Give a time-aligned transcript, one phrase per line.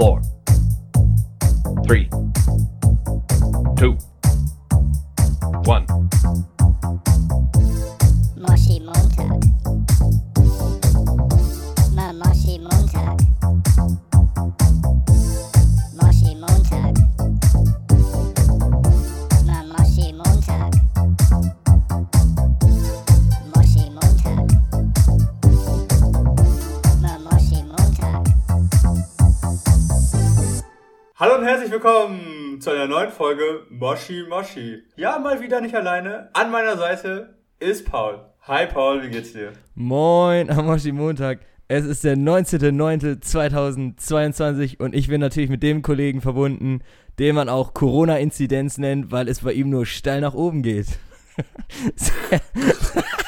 [0.00, 0.22] four,
[1.86, 2.08] three,
[3.76, 3.98] two,
[33.20, 34.82] Folge Moshi Moshi.
[34.96, 36.30] Ja, mal wieder nicht alleine.
[36.32, 38.24] An meiner Seite ist Paul.
[38.44, 39.52] Hi Paul, wie geht's dir?
[39.74, 41.40] Moin, am Moshi Montag.
[41.68, 46.80] Es ist der 19.09.2022 und ich bin natürlich mit dem Kollegen verbunden,
[47.18, 50.86] den man auch Corona-Inzidenz nennt, weil es bei ihm nur steil nach oben geht.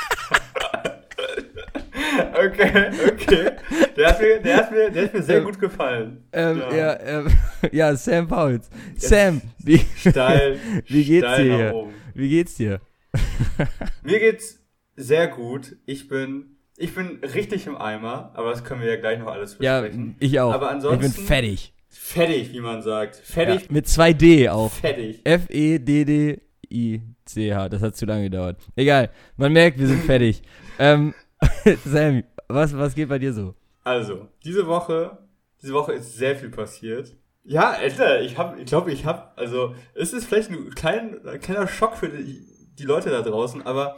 [2.53, 3.51] Okay, okay.
[3.97, 6.25] Der hat mir, der hat mir, der hat mir sehr gut gefallen.
[6.33, 7.27] ähm, ja, ähm,
[7.73, 8.69] ja, Sam Pauls.
[8.97, 11.85] Sam, wie, Steil, wie geht's steil dir.
[12.15, 12.81] Wie geht's dir?
[14.03, 14.61] Mir geht's
[14.97, 15.77] sehr gut.
[15.87, 19.57] Ich bin, ich bin richtig im Eimer, aber das können wir ja gleich noch alles
[19.61, 20.17] Ja, besprechen.
[20.19, 20.53] ich auch.
[20.53, 21.75] Aber ich ansonsten- bin fettig.
[21.89, 23.17] Fettig, wie man sagt.
[23.17, 24.73] Ja, Fettig, mit zwei D auch.
[24.73, 25.21] fettig.
[26.25, 27.69] F-E-D-D-I-C-H.
[27.69, 28.59] Das hat zu lange gedauert.
[28.77, 30.43] Egal, man merkt, wir sind fertig.
[30.79, 31.15] ähm,
[31.85, 32.23] Sam,
[32.55, 33.55] was, was geht bei dir so?
[33.85, 35.19] Also, diese Woche,
[35.61, 37.17] diese Woche ist sehr viel passiert.
[37.45, 41.41] Ja, Alter, ich hab, ich glaube, ich hab, also, es ist vielleicht ein, klein, ein
[41.41, 42.41] kleiner Schock für die,
[42.79, 43.97] die Leute da draußen, aber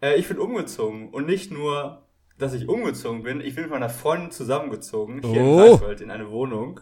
[0.00, 2.02] äh, ich bin umgezogen und nicht nur,
[2.38, 5.58] dass ich umgezogen bin, ich bin mit meiner Freundin zusammengezogen, hier Oh.
[5.62, 6.80] in Greifswald in eine Wohnung.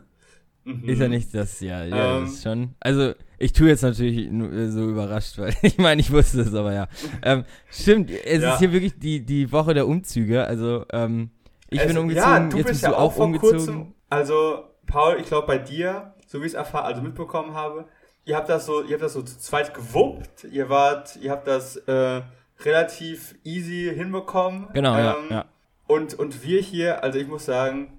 [0.64, 0.88] Mhm.
[0.88, 2.24] Ist ja nicht das, ja, ja Ähm.
[2.24, 2.74] das ist schon.
[2.80, 6.72] Also, ich tue jetzt natürlich äh, so überrascht, weil ich meine, ich wusste es, aber
[6.72, 6.88] ja.
[7.22, 8.52] Ähm, stimmt, es Ja.
[8.52, 10.44] ist hier wirklich die, die Woche der Umzüge.
[10.44, 11.30] Also, ähm,
[11.68, 13.56] ich bin Also, umgezogen, Ja, du jetzt bist ja du auch auch umgezogen.
[13.56, 13.94] kurzem.
[14.10, 17.86] Also, Paul, ich glaube bei dir, so wie ich es erfahren, also mitbekommen habe,
[18.24, 20.44] ihr habt das so, ihr habt das so zu zweit gewuppt.
[20.52, 22.20] Ihr wart, ihr habt das äh,
[22.64, 24.68] relativ easy hinbekommen.
[24.74, 25.44] Genau, ja, Ähm, ja.
[25.88, 27.98] Und, und wir hier, also ich muss sagen,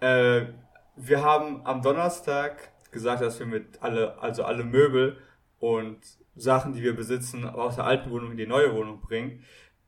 [0.00, 0.42] äh,
[0.96, 5.16] wir haben am Donnerstag gesagt, dass wir mit alle, also alle Möbel
[5.58, 5.98] und
[6.34, 9.40] Sachen, die wir besitzen, aus der alten Wohnung in die neue Wohnung bringen.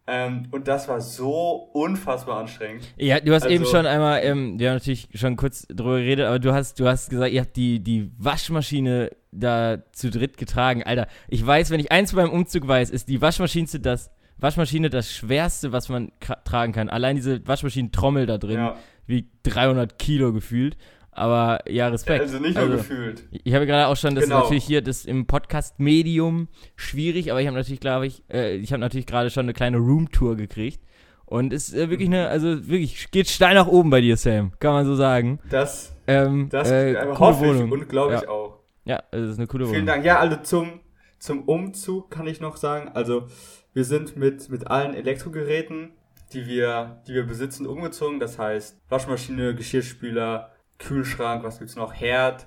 [0.06, 2.82] Ähm, und das war so unfassbar anstrengend.
[2.96, 6.24] Ja, du hast eben Also- schon einmal, ähm, wir haben natürlich schon kurz drüber geredet,
[6.26, 10.82] aber du hast, du hast gesagt, ihr habt die, die Waschmaschine da zu dritt getragen.
[10.82, 15.12] Alter, ich weiß, wenn ich eins beim Umzug weiß, ist die Waschmaschine das, Waschmaschine das
[15.12, 16.10] Schwerste, was man
[16.44, 16.88] tragen kann.
[16.88, 18.76] Allein diese Waschmaschinentrommel da drin Ja.
[19.06, 20.78] wiegt 300 Kilo gefühlt.
[21.18, 22.20] Aber ja, Respekt.
[22.20, 23.24] Also nicht nur gefühlt.
[23.44, 24.36] Ich habe gerade auch schon, das Genau.
[24.38, 28.72] ist natürlich hier das im Podcast-Medium schwierig, aber ich habe natürlich, glaube ich, äh, ich
[28.72, 30.80] habe natürlich gerade schon eine kleine Roomtour gekriegt.
[31.26, 34.52] Und es ist äh, wirklich eine, also wirklich, geht steil nach oben bei dir, Sam,
[34.60, 35.40] kann man so sagen.
[35.50, 37.72] Das, Ähm, das äh, coole hoffe ich Wohnung.
[37.72, 38.28] und glaube ich ja.
[38.28, 38.58] auch.
[38.86, 39.86] Ja, es ist eine coole Vielen Wohnung.
[39.86, 40.04] Dank.
[40.06, 40.80] Ja, also zum,
[41.18, 43.26] zum Umzug kann ich noch sagen, also
[43.74, 45.90] wir sind mit, mit allen Elektrogeräten,
[46.32, 48.20] die wir, die wir besitzen, umgezogen.
[48.20, 52.46] Das heißt Waschmaschine, Geschirrspüler, Kühlschrank, was gibt's noch, Herd.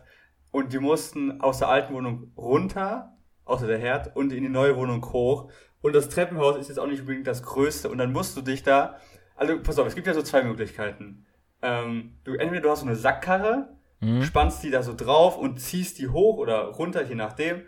[0.51, 3.15] Und die mussten aus der alten Wohnung runter,
[3.45, 5.49] außer der Herd, und in die neue Wohnung hoch.
[5.81, 7.89] Und das Treppenhaus ist jetzt auch nicht unbedingt das größte.
[7.89, 8.97] Und dann musst du dich da,
[9.35, 11.25] also pass auf, es gibt ja so zwei Möglichkeiten.
[11.61, 13.69] Ähm, du, entweder du hast so eine Sackkarre,
[14.03, 14.23] Mhm.
[14.23, 17.61] spannst die da so drauf und ziehst die hoch oder runter, je nachdem.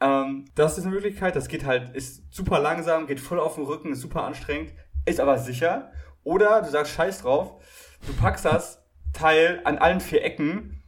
[0.00, 1.36] Ähm, das ist eine Möglichkeit.
[1.36, 4.72] Das geht halt, ist super langsam, geht voll auf den Rücken, ist super anstrengend,
[5.04, 5.92] ist aber sicher.
[6.24, 7.62] Oder du sagst Scheiß drauf,
[8.06, 8.79] du packst das
[9.12, 10.82] Teil an allen vier Ecken,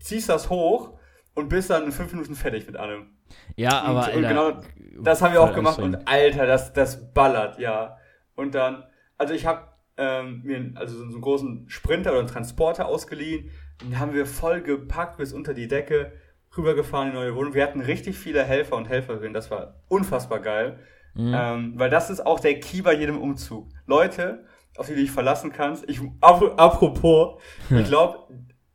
[0.00, 0.98] ziehst das hoch
[1.34, 3.10] und bist dann in fünf Minuten fertig mit allem.
[3.56, 4.62] Ja, aber und, und Alter, genau
[5.02, 7.96] das haben wir auch gemacht und Alter, das, das ballert, ja.
[8.34, 8.84] Und dann,
[9.18, 13.50] also ich habe ähm, mir also so einen großen Sprinter oder einen Transporter ausgeliehen,
[13.82, 16.12] den haben wir voll gepackt bis unter die Decke,
[16.56, 17.54] rübergefahren in die neue Wohnung.
[17.54, 20.78] Wir hatten richtig viele Helfer und Helferinnen, das war unfassbar geil.
[21.14, 21.34] Mhm.
[21.36, 23.68] Ähm, weil das ist auch der Key bei jedem Umzug.
[23.86, 24.44] Leute,
[24.76, 25.88] auf die du dich verlassen kannst.
[25.88, 27.40] Ich, ap- apropos,
[27.70, 28.18] ich glaube,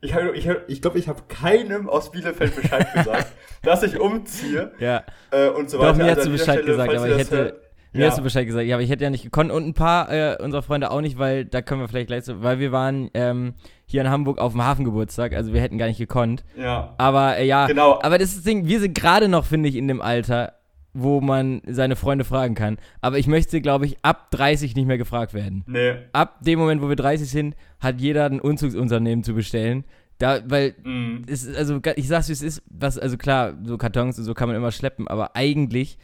[0.01, 3.27] ich habe ich ich, glaub, ich hab keinem aus Bielefeld Bescheid gesagt,
[3.63, 5.03] dass ich umziehe ja.
[5.31, 5.97] äh, und so Doch, weiter.
[5.97, 7.55] mir Also hast du Bescheid Stelle, gesagt, aber ich hätte- hört,
[7.93, 8.07] Mir ja.
[8.09, 10.37] hast du Bescheid gesagt, ja, aber ich hätte ja nicht gekonnt und ein paar äh,
[10.39, 13.55] unserer Freunde auch nicht, weil da können wir vielleicht gleich so, weil wir waren ähm,
[13.87, 16.43] hier in Hamburg auf dem Hafengeburtstag, also wir hätten gar nicht gekonnt.
[16.55, 17.99] Ja, Aber äh, ja, Genau.
[18.03, 20.53] aber das ist das Ding, wir sind gerade noch, finde ich, in dem Alter,
[20.99, 22.77] wo man seine Freunde fragen kann.
[23.01, 25.63] Aber ich möchte, glaube ich, ab 30 nicht mehr gefragt werden.
[25.67, 25.93] nee.
[26.13, 29.83] Ab dem Moment, wo wir 30 sind, hat jeder ein Umzugsunternehmen zu bestellen.
[30.19, 31.23] Da, weil Mm.
[31.27, 34.33] es ist, also ich sag's wie es ist, was, also klar, so Kartons und so
[34.33, 35.99] kann man immer schleppen, aber eigentlich,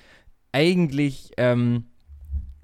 [0.52, 1.86] eigentlich, ähm,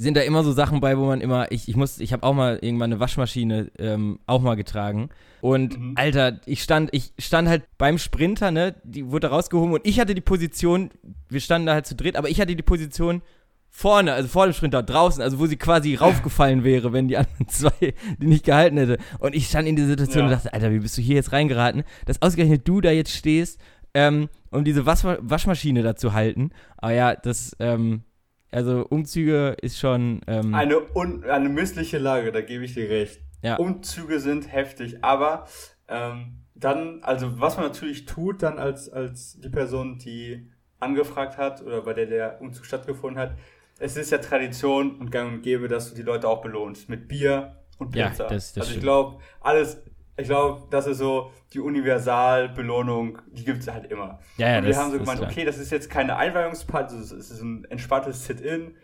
[0.02, 2.34] sind da immer so Sachen bei, wo man immer, ich, ich muss, ich habe auch
[2.34, 5.10] mal irgendwann eine Waschmaschine ähm, auch mal getragen.
[5.42, 5.94] Und Mhm.
[5.96, 8.76] Alter, ich stand, ich stand halt beim Sprinter, ne?
[8.86, 10.90] Die wurde rausgehoben und ich hatte die Position,
[11.28, 13.22] wir standen da halt zu dritt, aber ich hatte die Position
[13.70, 17.48] vorne, also vor dem Sprinter, draußen, also wo sie quasi raufgefallen wäre, wenn die anderen
[17.50, 18.98] zwei die nicht gehalten hätte.
[19.20, 20.26] Und ich stand in dieser Situation Ja.
[20.28, 23.60] und dachte, Alter, wie bist du hier jetzt reingeraten, dass ausgerechnet du da jetzt stehst,
[23.94, 26.52] ähm, um diese Waschma Waschmaschine da zu halten.
[26.78, 28.04] Aber ja, das, ähm,
[28.52, 33.22] also Umzüge ist schon, ähm, Eine, un eine missliche Lage, da gebe ich dir recht.
[33.42, 33.56] Ja.
[33.58, 35.48] Umzüge sind heftig, aber
[35.88, 40.50] ähm, dann, also was man natürlich tut, dann als, als die Person, die
[40.80, 43.36] angefragt hat oder bei der der Umzug stattgefunden hat,
[43.80, 47.08] es ist ja Tradition und gang und gäbe, dass du die Leute auch belohnst mit
[47.08, 48.28] Bier und Ja, Pizza.
[48.28, 49.82] das- das also ich glaube, alles,
[50.20, 54.20] ich glaube, das ist so die Universalbelohnung, die gibt es halt immer.
[54.38, 57.12] Ja, ja, und wir das- haben so gemeint, okay, das ist jetzt keine Einweihungsparty, es
[57.12, 58.76] ist ein entspanntes Sit-In.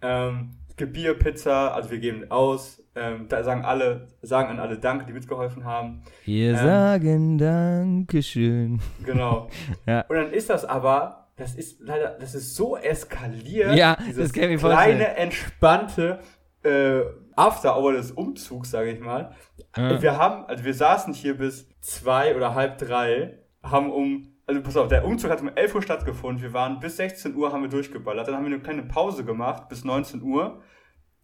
[0.00, 2.78] Ähm, es gibt Bier, Pizza, also wir geben aus.
[2.94, 6.02] Ähm, da sagen alle, sagen an alle Danke, die mitgeholfen haben.
[6.26, 8.80] wir ähm, sagen Dankeschön.
[9.04, 9.48] Genau.
[9.86, 10.02] Ja.
[10.08, 13.74] Und dann ist das aber, das ist leider, das ist so eskaliert.
[13.76, 15.16] Ja, dieses das kann ich mir kleine, vorstellen.
[15.16, 16.18] entspannte
[16.64, 17.00] äh,
[17.36, 19.34] After-Hour des Umzugs, sage ich mal.
[19.76, 20.00] Ja.
[20.02, 24.76] Wir haben, also wir saßen hier bis zwei oder halb drei, haben um, also pass
[24.76, 26.42] auf, der Umzug hat um 11 Uhr stattgefunden.
[26.42, 28.28] Wir waren bis 16 Uhr haben wir durchgeballert.
[28.28, 30.62] Dann haben wir eine kleine Pause gemacht bis 19 Uhr,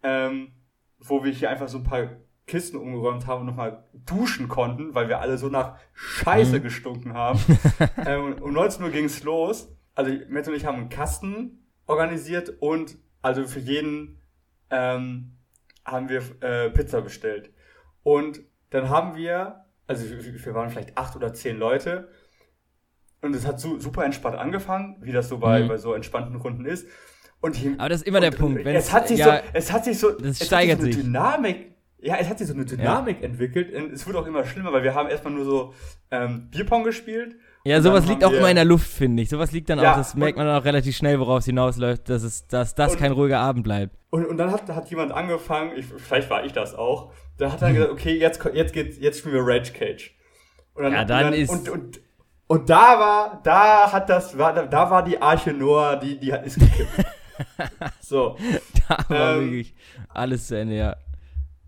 [0.03, 0.53] ähm,
[0.99, 2.09] wo wir hier einfach so ein paar
[2.47, 6.63] Kisten umgeräumt haben und nochmal duschen konnten, weil wir alle so nach Scheiße Mhm.
[6.63, 7.39] gestunken haben.
[8.07, 9.69] ähm, um 19 Uhr ging es los.
[9.95, 14.21] Also Matt und ich haben einen Kasten organisiert und also für jeden
[14.71, 15.38] ähm,
[15.91, 17.51] haben wir äh, Pizza bestellt.
[18.03, 18.41] Und
[18.71, 22.09] dann haben wir, also wir waren vielleicht acht oder zehn Leute
[23.21, 25.69] und es hat su super entspannt angefangen, wie das so bei, Mhm.
[25.69, 26.87] bei so entspannten Runden ist.
[27.41, 29.85] Und hier, Aber das ist immer der Punkt, es hat sich ja, so, es hat
[29.85, 32.55] sich so, das es steigert hat sich so eine Dynamik, ja, es hat sich so
[32.55, 35.75] eine Dynamik entwickelt und es wurde auch immer schlimmer, weil wir haben erstmal nur so
[36.11, 37.37] ähm, Bierpong gespielt.
[37.69, 39.29] Ja, sowas dann liegt auch immer in der Luft, finde ich.
[39.29, 42.09] Sowas liegt dann Ja, auch, das merkt man dann auch relativ schnell, worauf es hinausläuft,
[42.09, 43.97] dass, es, dass das Und- kein ruhiger Abend bleibt.
[44.11, 47.61] Und, und dann hat, hat jemand angefangen, ich, vielleicht war ich das auch, da hat
[47.63, 50.15] er gesagt, okay, jetzt, jetzt geht's, jetzt spielen wir Rage Cage.
[50.75, 52.01] Und Ja, dann und ist- Und, und,
[52.47, 56.47] und da war, da hat das, war, da war die Arche Noah, die, die hat,
[56.47, 57.05] ist gekippt.
[58.01, 58.37] so.
[58.89, 59.75] Da war Ähm, wirklich
[60.09, 60.97] alles zu Ende, ja.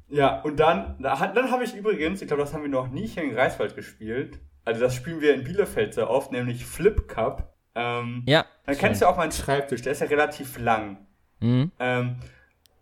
[0.09, 3.23] Ja, und dann, dann habe ich übrigens, ich glaube, das haben wir noch nie hier
[3.23, 4.41] in Greifswald gespielt.
[4.65, 7.55] Also das spielen wir in Bielefeld sehr oft, nämlich Flip Cup.
[7.75, 8.45] Ähm, Ja.
[8.67, 10.99] dann kennst du ja auch meinen Schreibtisch, der ist ja relativ lang.
[11.41, 11.71] Mhm.
[11.79, 12.17] Ähm,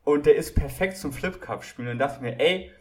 [0.04, 1.88] und der ist perfekt zum Flip Cup spielen.
[1.88, 2.72] Und dann dachte ich mir, ey,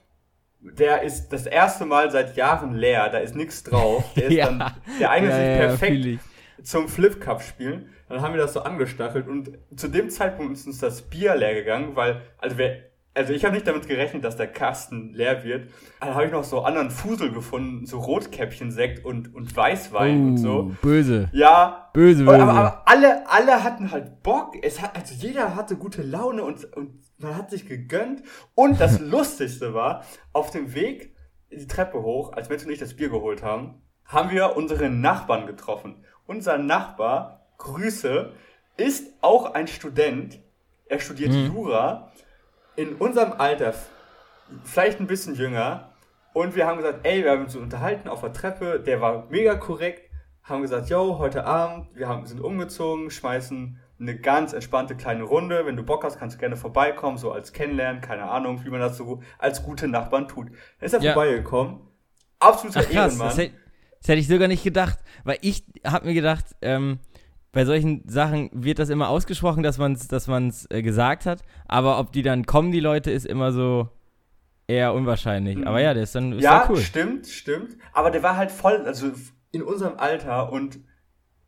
[0.59, 4.03] der ist das erste Mal seit Jahren leer, da ist nichts drauf.
[4.15, 4.45] Der, ist Ja.
[4.45, 6.19] dann, der eignet ja, sich ja, perfekt
[6.63, 7.93] zum Flip Cup spielen.
[8.09, 11.53] Dann haben wir das so angestachelt und zu dem Zeitpunkt ist uns das Bier leer
[11.53, 12.77] gegangen, weil, also wer,
[13.17, 15.69] also ich habe nicht damit gerechnet, dass der Kasten leer wird.
[15.99, 20.59] Dann habe ich noch so anderen Fusel gefunden, so Rotkäppchen-Sekt und, und Weißwein und so.
[20.59, 21.29] Uh, Böse.
[21.33, 22.43] Ja, Böse, böse.
[22.43, 24.55] aber, aber alle, alle hatten halt Bock.
[24.61, 28.21] Es hat, also jeder hatte gute Laune und, und man hat sich gegönnt.
[28.53, 31.15] Und das Lustigste war, auf dem Weg
[31.51, 35.47] die Treppe hoch, als Matt und ich das Bier geholt haben, haben wir unseren Nachbarn
[35.47, 36.03] getroffen.
[36.27, 38.33] Unser Nachbar, Grüße,
[38.77, 40.39] ist auch ein Student.
[40.85, 41.47] Er studiert Mhm.
[41.47, 42.06] Jura
[42.77, 43.73] in unserem Alter,
[44.63, 45.91] vielleicht ein bisschen jünger.
[46.33, 49.55] Und wir haben gesagt, ey, wir haben uns unterhalten auf der Treppe, der war mega
[49.55, 50.09] korrekt,
[50.43, 55.65] haben gesagt, yo, heute Abend, wir haben, sind umgezogen, schmeißen eine ganz entspannte kleine Runde.
[55.65, 58.79] Wenn du Bock hast, kannst du gerne vorbeikommen, so als Kennenlernen, keine Ahnung, wie man
[58.79, 60.49] das so als gute Nachbarn tut.
[60.49, 61.13] Dann ist er Ja.
[61.13, 61.81] vorbeigekommen.
[62.39, 63.27] Absoluter Ach krass, Ehrenmann.
[63.29, 63.55] das hätte,
[63.99, 66.99] das hätte ich sogar nicht gedacht, weil ich habe mir gedacht, ähm,
[67.57, 71.41] bei solchen Sachen wird das immer ausgesprochen, dass man es dass man's, äh, gesagt hat,
[71.67, 73.89] aber ob die dann kommen, die Leute, ist immer so
[74.67, 75.57] eher unwahrscheinlich.
[75.57, 75.67] Mhm.
[75.67, 76.77] Aber ja, der ist dann ist ja, cool.
[76.77, 77.75] stimmt, stimmt.
[77.93, 79.09] Aber der war halt voll, also
[79.51, 80.77] in unserem Alter und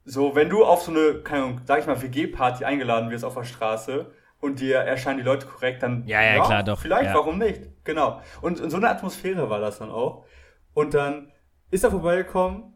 [0.03, 3.35] so, wenn du auf so eine, keine Ahnung, sag ich mal, WG-Party eingeladen wirst auf
[3.35, 4.11] der Straße
[4.41, 7.13] und dir erscheinen die Leute korrekt, dann Ja, ja, klar, doch, Vielleicht, ja.
[7.13, 7.61] warum nicht?
[7.83, 8.19] Genau.
[8.41, 10.25] Und in so einer Atmosphäre war das dann auch.
[10.73, 11.31] Und dann
[11.69, 12.73] ist er vorbeigekommen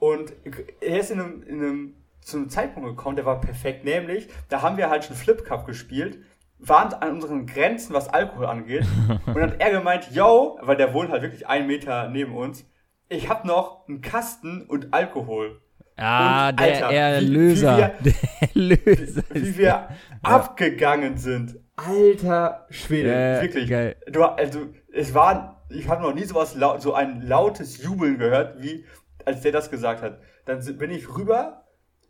[0.00, 0.32] und
[0.80, 4.62] er ist in einem, in einem zu einem Zeitpunkt gekommen, der war perfekt, nämlich, da
[4.62, 6.18] haben wir halt schon Flip Cup gespielt,
[6.58, 8.84] waren an unseren Grenzen, was Alkohol angeht.
[9.26, 12.64] und dann hat er gemeint, yo, weil der wohnt halt wirklich einen Meter neben uns,
[13.08, 15.60] ich hab noch einen Kasten und Alkohol.
[15.96, 17.76] Ah, Und, der Alter, wie- wie Erlöser.
[17.76, 18.14] wir- der
[18.54, 19.22] Erlöser.
[19.32, 19.88] Wie wir
[20.22, 21.56] abgegangen sind.
[21.76, 23.68] Alter Schwede, Äh, wirklich.
[23.70, 23.96] geil.
[24.10, 24.60] Du, also,
[24.92, 28.84] es war, ich habe noch nie sowas laut, so ein lautes Jubeln gehört, wie
[29.24, 30.18] als der das gesagt hat.
[30.46, 31.63] Dann bin ich rüber,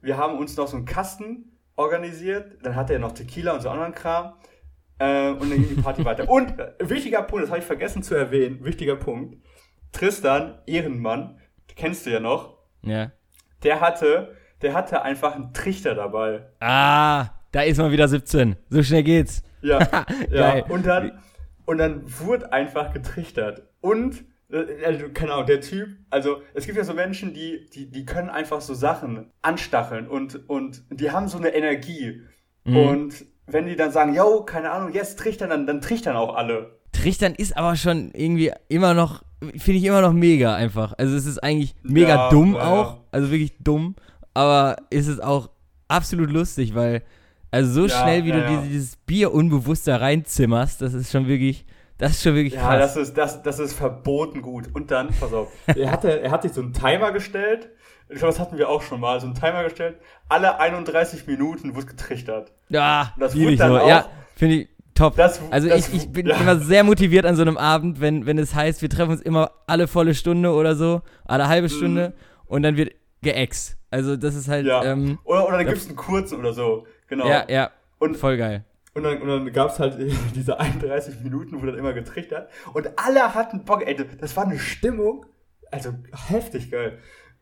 [0.05, 3.69] wir haben uns noch so einen Kasten organisiert, dann hatte er noch Tequila und so
[3.71, 4.35] anderen Kram.
[4.99, 6.29] Äh, und dann ging die Party weiter.
[6.29, 9.37] Und äh, wichtiger Punkt, das habe ich vergessen zu erwähnen, wichtiger Punkt.
[9.93, 11.39] Tristan, Ehrenmann,
[11.75, 13.11] kennst du ja noch, Ja.
[13.63, 16.47] der hatte, der hatte einfach einen Trichter dabei.
[16.61, 18.57] Ah, da ist mal wieder 17.
[18.69, 19.43] So schnell geht's.
[19.63, 19.89] Ja,
[20.31, 20.65] ja.
[20.67, 21.21] Und dann,
[21.65, 23.63] und dann wurde einfach getrichtert.
[23.81, 24.25] Und,
[24.85, 28.31] also, keine Ahnung, der Typ, also es gibt ja so Menschen, die, die, die können
[28.31, 32.23] einfach so Sachen anstacheln und, und die haben so eine Energie.
[32.65, 32.77] Mhm.
[32.77, 36.79] Und wenn die dann sagen, yo, keine Ahnung, jetzt trichtern, dann, dann trichtern auch alle.
[36.93, 40.95] Trichtern ist aber schon irgendwie immer noch, finde ich immer noch mega einfach.
[40.97, 43.97] Also es ist eigentlich mega Ja, dumm ja, auch, also wirklich dumm,
[44.33, 45.51] aber ist es auch
[45.89, 47.03] absolut lustig, weil
[47.51, 51.67] also so Ja, schnell wie du dieses Bier unbewusst da reinzimmerst, das ist schon wirklich,
[51.99, 52.95] das ist schon wirklich Ja, krass.
[52.95, 54.69] das ist, das, das ist verboten gut.
[54.73, 57.69] Und dann, pass auf, er, hatte, er hat sich so einen Timer gestellt.
[58.09, 59.19] Ich glaube, das hatten wir auch schon mal.
[59.21, 59.97] So einen Timer gestellt.
[60.29, 62.53] Alle 31 Minuten wurde getrichtert.
[62.69, 65.17] ja, das lieb wurde dann auch- Ja, finde ich top.
[65.17, 66.37] Das- also das- ich, ich bin ja.
[66.37, 69.51] immer sehr motiviert an so einem Abend, wenn, wenn es heißt, wir treffen uns immer
[69.67, 72.13] alle volle Stunde oder so, alle halbe Stunde
[72.47, 73.77] und dann wird geext.
[73.91, 74.69] Also das ist halt, Mhm.
[74.69, 74.85] Ja.
[74.85, 76.87] ähm, Oder, oder dann gibt es einen kurzen oder so.
[77.09, 77.27] Genau.
[77.29, 78.65] ja, ja, Und, voll geil.
[78.95, 79.97] Und dann, und dann gab es halt
[80.35, 82.49] diese 31 Minuten, wo dann immer getrichtert.
[82.73, 83.87] Und alle hatten Bock.
[83.87, 85.27] Ey, das war eine Stimmung.
[85.71, 85.91] Also
[86.29, 86.99] heftig geil.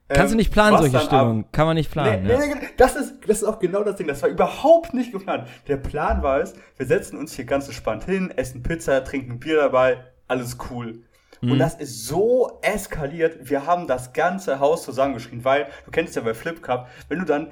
[0.08, 1.44] Kannst du Ähm, nicht planen, solche Stimmungen.
[1.52, 2.24] Kann man nicht planen.
[2.24, 2.38] Nee, ja.
[2.38, 4.06] nee, nee, das, ist, das ist auch genau das Ding.
[4.06, 5.48] Das war überhaupt nicht geplant.
[5.68, 9.56] Der Plan war es, wir setzen uns hier ganz entspannt hin, essen Pizza, trinken Bier
[9.56, 11.02] dabei, alles cool.
[11.40, 11.52] Mhm.
[11.52, 13.50] Und das ist so eskaliert.
[13.50, 17.24] Wir haben das ganze Haus zusammengeschrien, weil, du kennst ja bei Flip Cup, wenn du
[17.24, 17.50] dann,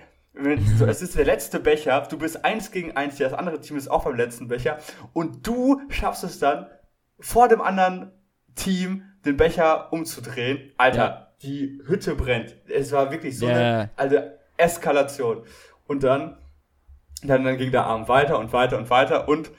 [0.78, 3.90] so, es ist der letzte Becher, du bist eins gegen eins, das andere Team ist
[3.90, 4.78] auch beim letzten Becher
[5.12, 6.66] und du schaffst es dann,
[7.18, 8.12] vor dem anderen
[8.54, 10.72] Team den Becher umzudrehen.
[10.78, 11.26] Alter, Ja.
[11.42, 12.56] die Hütte brennt.
[12.68, 13.54] Es war wirklich so Ja.
[13.54, 14.16] eine also
[14.56, 15.44] Eskalation.
[15.86, 16.38] Und dann,
[17.22, 19.28] dann, dann ging der Abend weiter und weiter und weiter.
[19.28, 19.50] Und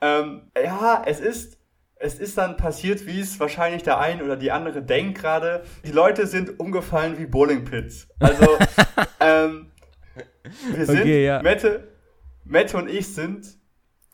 [0.00, 1.58] ähm, ja, es ist,
[1.96, 5.64] es ist dann passiert, wie es wahrscheinlich der ein oder die andere denkt gerade.
[5.84, 8.08] Die Leute sind umgefallen wie Bowlingpits.
[8.20, 8.46] Also,
[9.20, 9.70] ähm,
[10.72, 11.42] wir sind, Okay, ja.
[11.42, 11.88] Mette,
[12.44, 13.46] Mette und ich sind,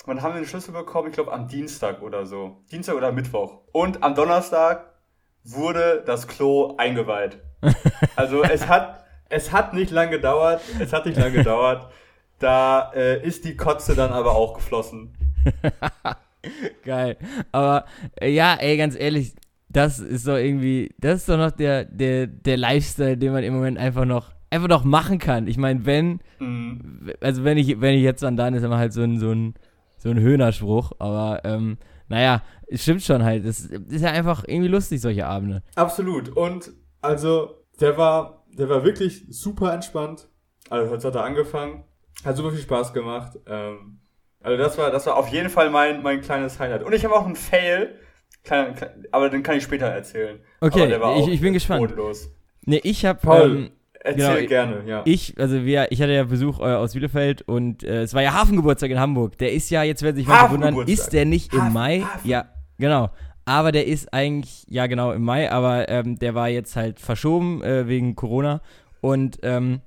[0.07, 1.09] wann haben wir den Schlüssel bekommen?
[1.09, 2.63] Ich glaube am Dienstag oder so.
[2.71, 3.61] Dienstag oder Mittwoch.
[3.73, 4.87] Und am Donnerstag
[5.45, 7.39] wurde das Klo eingeweiht.
[8.17, 11.91] Also es hat, es hat nicht lang gedauert, es hat nicht lang gedauert.
[12.39, 15.15] Da äh, ist die Kotze dann aber auch geflossen.
[16.85, 17.17] Geil.
[17.53, 17.85] Aber
[18.21, 19.35] äh, ja, ey, ganz ehrlich,
[19.69, 23.55] das ist doch irgendwie, das ist doch noch der, der, der Lifestyle, den man im
[23.55, 25.47] Moment einfach noch, einfach noch machen kann.
[25.47, 27.13] Ich meine, wenn, Mhm.
[27.21, 29.55] also wenn ich, wenn ich jetzt dann dann ist immer halt so ein, so ein,
[29.99, 31.79] so ein Höhnerspruch, aber ähm,
[32.09, 33.45] naja, es stimmt schon halt.
[33.45, 35.63] Es ist ja einfach irgendwie lustig, solche Abende.
[35.77, 36.29] Absolut.
[36.31, 40.29] Und also, der war, der war wirklich super entspannt.
[40.71, 41.85] Also, jetzt hat er angefangen.
[42.25, 43.39] Hat super viel Spaß gemacht.
[43.47, 43.99] Ähm,
[44.43, 46.83] also, das war, das war auf jeden Fall mein, mein kleines Highlight.
[46.83, 47.95] Und ich habe auch einen Fail.
[48.43, 50.41] Kleiner, klein, aber den kann ich später erzählen.
[50.61, 51.81] Okay, aber der war ich- auch ich bin gespannt.
[51.83, 52.31] bodenlos.
[52.65, 53.71] Nee, ich hab, Paul, ähm,
[54.03, 55.03] Erzähl genau, gerne, ja.
[55.05, 58.33] Ich, also wir, ich hatte ja Besuch äh, aus Bielefeld und äh, es war ja
[58.33, 59.37] Hafengeburtstag in Hamburg.
[59.39, 62.01] Der ist ja, jetzt werden sich manche wundern, ist der nicht im Hafen, Mai?
[62.01, 62.29] Hafen.
[62.29, 62.47] Ja,
[62.79, 63.11] genau.
[63.45, 67.63] Aber der ist eigentlich, ja genau, im Mai, aber ähm, der war jetzt halt verschoben
[67.63, 68.63] äh, wegen Corona
[69.03, 69.81] und ähm,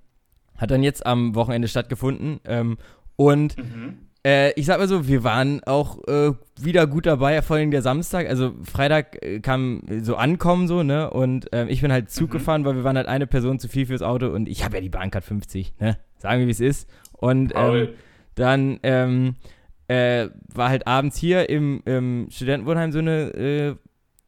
[0.58, 2.40] hat dann jetzt am Wochenende stattgefunden.
[2.46, 2.78] Ähm,
[3.16, 4.10] und mhm.
[4.26, 7.82] Äh, ich sag mal so, wir waren auch äh, wieder gut dabei, vor allem der
[7.82, 8.28] Samstag.
[8.30, 11.10] Also Freitag äh, kam so ankommen so, ne?
[11.10, 12.34] Und ähm, ich bin halt Zug Mhm.
[12.34, 14.82] gefahren, weil wir waren halt eine Person zu viel fürs Auto und ich habe ja
[14.82, 15.98] die Bahncard 50, ne?
[16.18, 16.90] Sagen wir, wie es ist.
[17.14, 17.90] Und ähm,
[18.36, 19.36] dann ähm,
[19.88, 23.76] äh, war halt abends hier im, im Studentenwohnheim so eine, äh,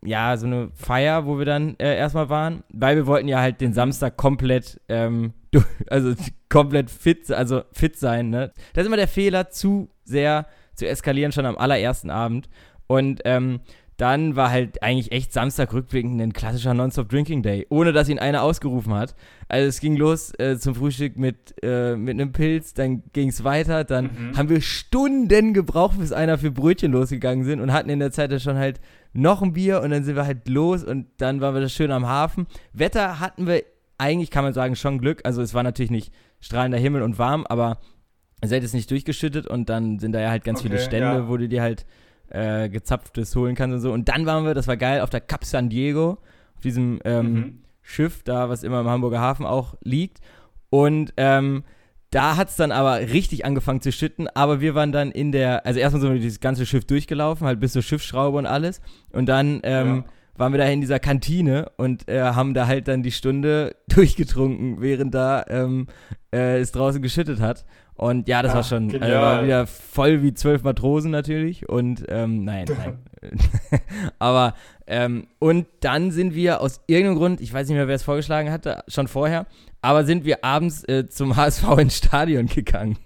[0.04, 3.62] ja, so eine Feier, wo wir dann äh, erstmal waren, weil wir wollten ja halt
[3.62, 6.14] den Samstag komplett, ähm, du- also
[6.50, 8.52] komplett fit, also fit sein, ne?
[8.74, 10.46] Das ist immer der Fehler, zu sehr
[10.76, 12.50] zu eskalieren schon am allerersten Abend.
[12.88, 13.62] Und ähm,
[13.98, 18.94] dann war halt eigentlich echt Samstag rückblickend ein klassischer Non-Stop-Drinking-Day, ohne dass ihn einer ausgerufen
[18.94, 19.16] hat.
[19.48, 23.46] Also es ging los äh, zum Frühstück mit, äh, mit einem Pilz, dann ging es
[23.46, 24.38] weiter, dann Mhm.
[24.38, 28.34] haben wir Stunden gebraucht, bis einer für Brötchen losgegangen sind und hatten in der Zeit
[28.34, 28.82] dann schon halt
[29.14, 31.92] noch ein Bier und dann sind wir halt los und dann waren wir das schön
[31.92, 32.48] am Hafen.
[32.74, 33.64] Wetter hatten wir
[33.98, 35.22] eigentlich, kann man sagen, schon Glück.
[35.24, 37.80] Also es war natürlich nicht strahlender Himmel und warm, aber
[38.42, 41.08] es hat jetzt nicht durchgeschüttet und dann sind da ja halt ganz viele Okay, Stände,
[41.08, 41.28] ja.
[41.28, 41.86] wo du dir halt
[42.30, 43.92] äh, gezapftes holen kannst und so.
[43.94, 46.18] Und dann waren wir, das war geil, auf der Cap San Diego,
[46.56, 47.62] auf diesem ähm, Mhm.
[47.82, 50.20] Schiff da, was immer im Hamburger Hafen auch liegt.
[50.72, 51.64] Und ähm,
[52.10, 55.66] da hat es dann aber richtig angefangen zu schütten, aber wir waren dann in der,
[55.66, 58.82] also erstmal sind wir dieses ganze Schiff durchgelaufen, halt bis zur Schiffsschraube und alles.
[59.12, 60.04] Und dann ähm, Ja.
[60.38, 64.82] Waren wir da in dieser Kantine und äh, haben da halt dann die Stunde durchgetrunken,
[64.82, 65.88] während da ähm,
[66.34, 67.66] äh, es draußen geschüttet hat.
[67.98, 71.70] Und ja, das war Ach, schon also war wieder voll wie zwölf Matrosen natürlich.
[71.70, 73.00] Und ähm, nein, nein.
[74.20, 74.54] Aber
[74.86, 78.52] ähm, und dann sind wir aus irgendeinem Grund, ich weiß nicht mehr, wer es vorgeschlagen
[78.52, 79.48] hatte, schon vorher,
[79.82, 82.98] aber sind wir abends äh, zum HSV ins Stadion gegangen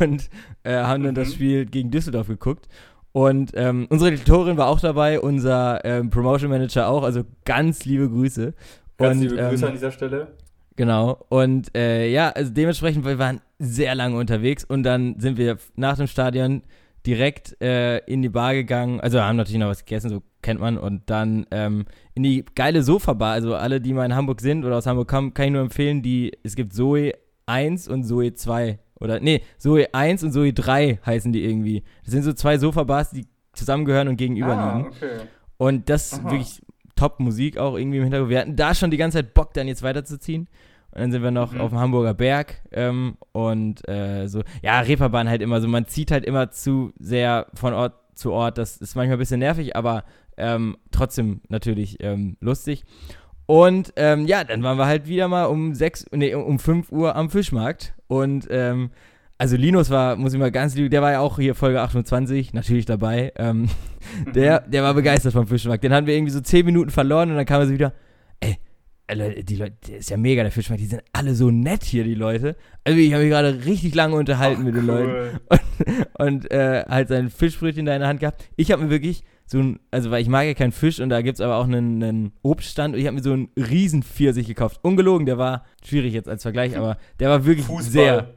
[0.00, 0.28] und
[0.64, 1.32] äh, haben dann das Mhm.
[1.32, 2.68] Spiel gegen Düsseldorf geguckt.
[3.12, 8.08] Und ähm, unsere Editorin war auch dabei, unser ähm, Promotion Manager auch, also ganz liebe
[8.08, 8.54] Grüße.
[8.96, 10.28] Ganz und, liebe Grüße ähm, an dieser Stelle.
[10.76, 11.18] Genau.
[11.28, 15.96] Und äh, ja, also dementsprechend, wir waren sehr lange unterwegs und dann sind wir nach
[15.96, 16.62] dem Stadion
[17.04, 19.00] direkt äh, in die Bar gegangen.
[19.00, 20.78] Also haben natürlich noch was gegessen, so kennt man.
[20.78, 23.32] Und dann ähm, in die geile Sofa-Bar.
[23.32, 26.02] Also alle, die mal in Hamburg sind oder aus Hamburg kommen, kann ich nur empfehlen,
[26.02, 27.12] die, es gibt Zoe
[27.46, 28.78] 1 und Zoe 2.
[29.00, 31.84] Oder, nee, Zoe 1 und Zoe 3 heißen die irgendwie.
[32.04, 34.88] Das sind so zwei Sofa-Bars, die zusammengehören und gegenüber ah, liegen.
[34.88, 35.18] okay.
[35.56, 36.30] Und das ist Aha.
[36.30, 36.62] wirklich
[36.96, 38.30] Top-Musik auch irgendwie im Hintergrund.
[38.30, 40.48] Wir hatten da schon die ganze Zeit Bock, dann jetzt weiterzuziehen.
[40.90, 41.60] Und dann sind wir noch Mhm.
[41.60, 44.42] auf dem Hamburger Berg ähm, und äh, so.
[44.62, 45.68] Ja, Reeperbahn halt immer so.
[45.68, 48.58] Man zieht halt immer zu sehr von Ort zu Ort.
[48.58, 50.04] Das ist manchmal ein bisschen nervig, aber
[50.36, 52.84] ähm, trotzdem natürlich ähm, lustig.
[53.46, 57.16] Und ähm, ja, dann waren wir halt wieder mal um sechs, nee, um 5 Uhr
[57.16, 57.94] am Fischmarkt.
[58.08, 58.90] Und ähm,
[59.38, 62.52] also Linus war, muss ich mal ganz lieb, der war ja auch hier Folge 28,
[62.54, 63.32] natürlich dabei.
[63.36, 63.68] Ähm,
[64.34, 65.84] der, der war begeistert vom Fischmarkt.
[65.84, 67.92] Den haben wir irgendwie so 10 Minuten verloren und dann kam er so wieder,
[68.40, 68.56] ey,
[69.06, 71.84] äh, Leute, die Leute, der ist ja mega, der Fischmarkt, die sind alle so nett
[71.84, 72.56] hier, die Leute.
[72.82, 75.58] Also ich habe mich gerade richtig lange unterhalten mit den Leuten Cool.
[76.18, 78.48] und, und äh, halt sein Fischbrötchen da in der Hand gehabt.
[78.56, 81.22] Ich habe mir wirklich so ein, also weil ich mag ja keinen Fisch und da
[81.22, 84.46] gibt es aber auch einen, einen Obststand und ich habe mir so einen riesen Pfirsich
[84.46, 84.78] gekauft.
[84.82, 87.90] Ungelogen, der war schwierig jetzt als Vergleich, aber der war wirklich Fußball.
[87.92, 88.34] sehr,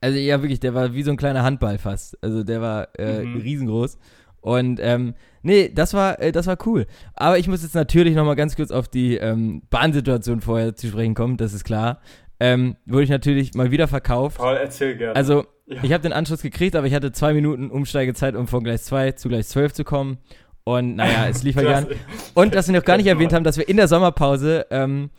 [0.00, 2.16] also ja wirklich, der war wie so ein kleiner Handball fast.
[2.22, 3.36] Also der war äh, Mhm.
[3.40, 3.98] riesengroß.
[4.40, 6.86] Und ähm, nee, das war, äh, das war cool.
[7.14, 10.86] Aber ich muss jetzt natürlich noch mal ganz kurz auf die ähm, Bahnsituation vorher zu
[10.88, 12.00] sprechen kommen, das ist klar.
[12.40, 14.38] Ähm, wurde ich natürlich mal wieder verkauft.
[14.38, 15.16] Paul, erzähl gerne.
[15.16, 15.82] Also, Ja.
[15.82, 19.12] ich habe den Anschluss gekriegt, aber ich hatte zwei Minuten Umsteigezeit, um von Gleis 2
[19.12, 20.18] zu Gleis 12 zu kommen.
[20.64, 21.98] Und naja, es lief ja Das- gern.
[22.34, 25.10] Und dass wir noch gar nicht erwähnt haben, dass wir in der Sommerpause ähm,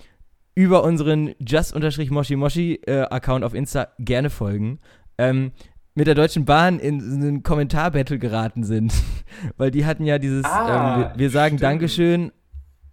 [0.55, 4.79] über unseren just-moshi-moshi-Account auf Insta gerne folgen,
[5.17, 5.51] ähm,
[5.95, 8.93] mit der Deutschen Bahn in so einen Kommentarbattle geraten sind.
[9.57, 11.63] Weil die hatten ja dieses, Ah, ähm, wir, wir sagen stimmt.
[11.63, 12.31] Dankeschön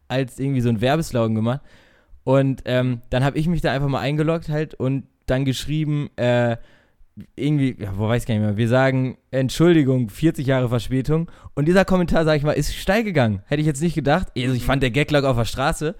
[0.09, 1.61] als irgendwie so ein Werbeslogan gemacht.
[2.25, 6.57] Und ähm, dann habe ich mich da einfach mal eingeloggt halt und dann geschrieben, äh,
[7.35, 11.31] irgendwie, ja, wo weiß ich gar nicht mehr, wir sagen Entschuldigung, 40 Jahre Verspätung.
[11.55, 13.43] Und dieser Kommentar, sag ich mal, ist steil gegangen.
[13.47, 14.29] Hätte ich jetzt nicht gedacht.
[14.37, 15.95] Also ich fand der Gaglog auf der Straße.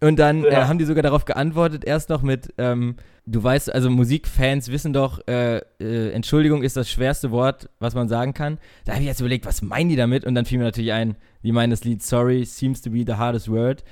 [0.00, 0.68] Und dann äh, Ja.
[0.68, 5.26] haben die sogar darauf geantwortet, erst noch mit, ähm, du weißt, also Musikfans wissen doch,
[5.26, 8.58] äh, äh, Entschuldigung ist das schwerste Wort, was man sagen kann.
[8.84, 10.26] Da habe ich jetzt überlegt, was meinen die damit?
[10.26, 13.14] Und dann fiel mir natürlich ein, die meinen das Lied Sorry seems to be the
[13.14, 13.84] hardest word.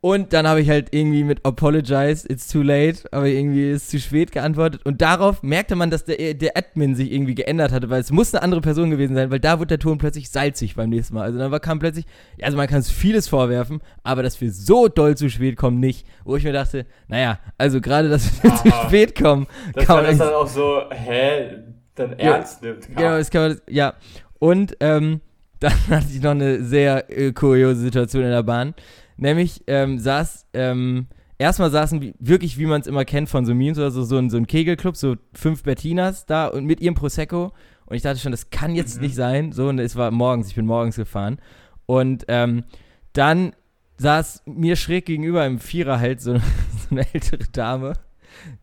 [0.00, 3.98] Und dann habe ich halt irgendwie mit Apologize, it's too late, aber irgendwie ist zu
[3.98, 4.80] spät geantwortet.
[4.84, 8.32] Und darauf merkte man, dass der, der Admin sich irgendwie geändert hatte, weil es muss
[8.32, 11.22] eine andere Person gewesen sein, weil da wurde der Ton plötzlich salzig beim nächsten Mal.
[11.22, 12.06] Also dann war, kam plötzlich,
[12.36, 15.80] ja, also man kann es vieles vorwerfen, aber dass wir so doll zu spät kommen,
[15.80, 16.06] nicht.
[16.24, 18.86] Wo ich mir dachte, naja, also gerade, dass wir zu Aha.
[18.86, 21.56] spät kommen, Dass kann man das dann auch so, hä,
[21.96, 22.86] dann Ja, ernst nimmt.
[22.86, 23.94] Genau, das kann man, ja.
[24.38, 25.22] Und ähm,
[25.58, 28.74] dann hatte ich noch eine sehr äh, kuriose Situation in der Bahn.
[29.18, 33.54] Nämlich ähm, saß, ähm, erstmal saßen wie, wirklich, wie man es immer kennt von so
[33.54, 36.94] Memes oder so, so ein, so ein Kegelclub, so fünf Bettinas da und mit ihrem
[36.94, 37.52] Prosecco.
[37.86, 39.02] Und ich dachte schon, das kann jetzt Mhm.
[39.02, 39.52] nicht sein.
[39.52, 41.38] So, und es war morgens, ich bin morgens gefahren.
[41.86, 42.64] Und ähm,
[43.12, 43.52] dann
[43.96, 46.42] saß mir schräg gegenüber im Vierer halt so, so
[46.90, 47.94] eine ältere Dame,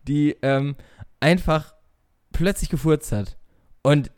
[0.08, 0.74] die ähm,
[1.20, 1.74] einfach
[2.32, 3.36] plötzlich gefurzt hat.
[3.82, 4.10] Und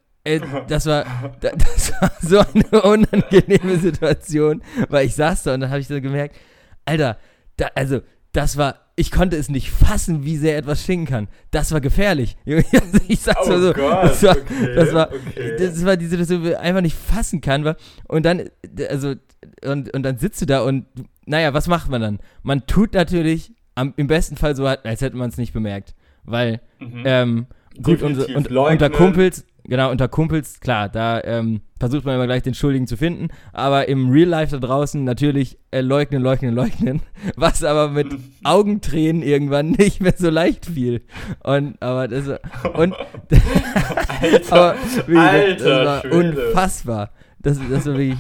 [0.69, 1.05] das war,
[1.41, 5.89] da- das war so eine unangenehme Situation, weil ich saß da und dann habe ich
[5.89, 6.37] so gemerkt,
[6.85, 7.17] Alter,
[7.57, 8.01] da, also
[8.33, 11.29] das war, ich konnte es nicht fassen, wie sehr etwas stinken kann.
[11.51, 12.37] Das war gefährlich.
[13.09, 13.73] Ich sag's Oh mal so.
[13.73, 15.57] Gott, das war, okay, das war, okay.
[15.59, 17.75] das war die Situation, die ich einfach nicht fassen kann.
[18.07, 18.51] Und dann,
[18.91, 19.15] also,
[19.65, 20.85] und, und dann sitzt du da und,
[21.27, 22.19] naja, was macht man dann?
[22.43, 25.95] Man tut natürlich am, im besten Fall so, als hätte man es nicht bemerkt.
[26.25, 27.03] Weil, Mhm.
[27.07, 27.47] ähm,
[27.83, 32.27] gut, unser, Definitiv und, unter Kumpels, genau, unter Kumpels, klar, da ähm, versucht man immer
[32.27, 36.55] gleich den Schuldigen zu finden, aber im Real Life da draußen natürlich äh, leugnen, leugnen,
[36.55, 37.03] leugnen,
[37.37, 38.09] was aber mit
[38.45, 41.03] Augentränen irgendwann nicht mehr so leicht fiel.
[41.45, 42.29] Und, aber das,
[42.75, 42.95] und,
[44.21, 44.75] Alter, aber
[45.07, 46.49] wie Alter das war Schwede.
[46.49, 47.11] unfassbar.
[47.41, 48.19] Das, das war wirklich,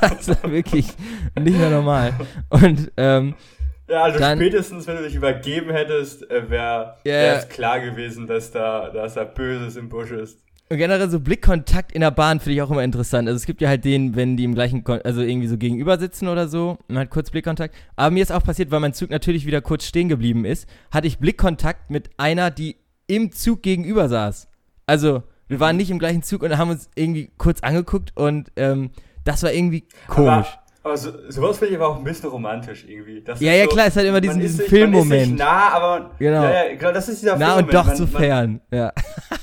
[0.00, 0.86] das war wirklich
[1.38, 2.14] nicht mehr normal.
[2.48, 3.34] Und, ähm,
[3.88, 8.90] Ja, also Dann- spätestens, wenn du dich übergeben hättest, wäre es klar gewesen, dass da,
[8.90, 10.38] dass da Böses im Busch ist.
[10.68, 13.28] Und generell so Blickkontakt in der Bahn finde ich auch immer interessant.
[13.28, 15.96] Also es gibt ja halt den, wenn die im gleichen, Kon also irgendwie so gegenüber
[15.96, 17.72] sitzen oder so, man hat kurz Blickkontakt.
[17.94, 21.06] Aber mir ist auch passiert, weil mein Zug natürlich wieder kurz stehen geblieben ist, hatte
[21.06, 24.48] ich Blickkontakt mit einer, die im Zug gegenüber saß.
[24.86, 28.90] Also, wir waren nicht im gleichen Zug und haben uns irgendwie kurz angeguckt und ähm,
[29.22, 30.28] das war irgendwie komisch.
[30.28, 33.20] Aber, aber so, sowas finde ich aber auch ein bisschen romantisch irgendwie.
[33.20, 35.26] Das ja, ja, so, klar, es hat immer diesen, man diesen sich- Man ist Filmmoment.
[35.32, 36.42] nicht nah, aber man, Genau.
[36.44, 37.74] Ja, ja, genau, das ist dieser Nah und Filmmoment.
[37.74, 38.60] doch man, zu fern.
[38.72, 38.92] Ja.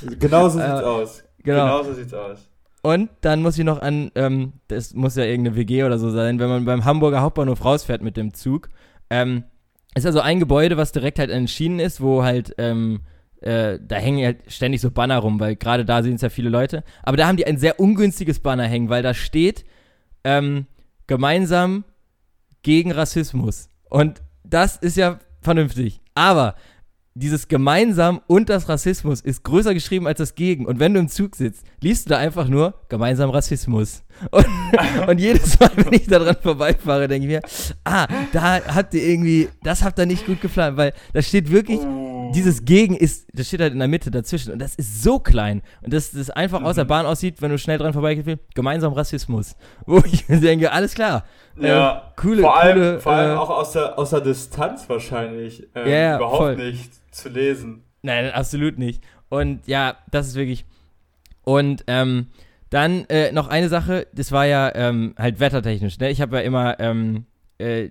[0.03, 1.23] Man, genau so Äh, sieht's aus.
[1.43, 1.63] genau.
[1.65, 2.49] Genau so sieht's aus.
[2.81, 6.39] Und dann muss ich noch an, ähm, das muss ja irgendeine WG oder so sein,
[6.39, 8.69] wenn man beim Hamburger Hauptbahnhof rausfährt mit dem Zug.
[9.09, 9.43] Ähm,
[9.95, 13.01] ist also ein Gebäude, was direkt halt an den Schienen ist, wo halt, ähm,
[13.41, 16.49] äh, da hängen halt ständig so Banner rum, weil gerade da sehen es ja viele
[16.49, 16.83] Leute.
[17.03, 19.65] Aber da haben die ein sehr ungünstiges Banner hängen, weil da steht,
[20.25, 20.65] ähm,
[21.07, 21.83] gemeinsam
[22.61, 23.69] gegen Rassismus.
[23.89, 26.01] Und das ist ja vernünftig.
[26.15, 26.55] Aber
[27.15, 30.65] dieses gemeinsam und das Rassismus ist größer geschrieben als das gegen.
[30.65, 34.03] Und wenn du im Zug sitzt, liest du da einfach nur gemeinsam Rassismus.
[34.31, 34.45] Und,
[35.07, 37.41] und jedes Mal, wenn ich da dran vorbeifahre, denke ich mir,
[37.83, 41.79] ah, da habt ihr irgendwie, das habt ihr nicht gut geplant, weil da steht wirklich,
[42.33, 45.61] dieses Gegen ist, das steht halt in der Mitte dazwischen und das ist so klein
[45.81, 49.55] und dass das einfach aus der Bahn aussieht, wenn du schnell dran vorbeigehst, gemeinsam Rassismus.
[49.85, 51.25] Wo ich mir denke, alles klar.
[51.59, 54.89] Ja, Ähm, coole, vor allem, coole, vor allem äh, auch aus der, aus der Distanz
[54.89, 56.55] wahrscheinlich ähm, Ja, ja, überhaupt voll.
[56.57, 57.83] nicht zu lesen.
[58.01, 59.03] Nein, absolut nicht.
[59.29, 60.65] Und ja, das ist wirklich.
[61.43, 62.27] Und ähm,
[62.69, 65.99] dann äh, noch eine Sache, das war ja ähm, halt wettertechnisch.
[65.99, 66.09] Ne?
[66.09, 67.25] Ich habe ja immer, ähm,
[67.59, 67.89] äh,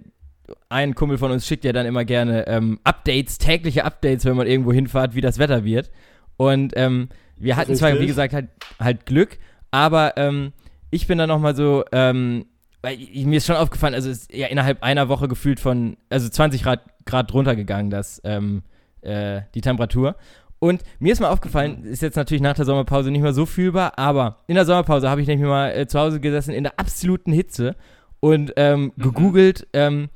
[0.69, 4.47] ein Kumpel von uns schickt ja dann immer gerne ähm, Updates, tägliche Updates, wenn man
[4.47, 5.91] irgendwo hinfahrt, wie das Wetter wird.
[6.37, 9.39] Und ähm, wir hatten zwar, wie gesagt, halt, halt Glück,
[9.71, 10.53] aber ähm,
[10.91, 12.47] ich bin dann nochmal so, ähm,
[12.83, 15.97] weil ich, mir ist schon aufgefallen, also es ist ja innerhalb einer Woche gefühlt von,
[16.11, 18.63] also 20 Grad, Grad runtergegangen, das, ähm,
[19.01, 20.17] äh, die Temperatur.
[20.59, 23.99] Und mir ist mal aufgefallen, ist jetzt natürlich nach der Sommerpause nicht mehr so fühlbar,
[23.99, 27.33] aber in der Sommerpause habe ich nämlich mal äh, zu Hause gesessen in der absoluten
[27.33, 27.75] Hitze
[28.21, 30.09] und ähm, gegoogelt, ähm,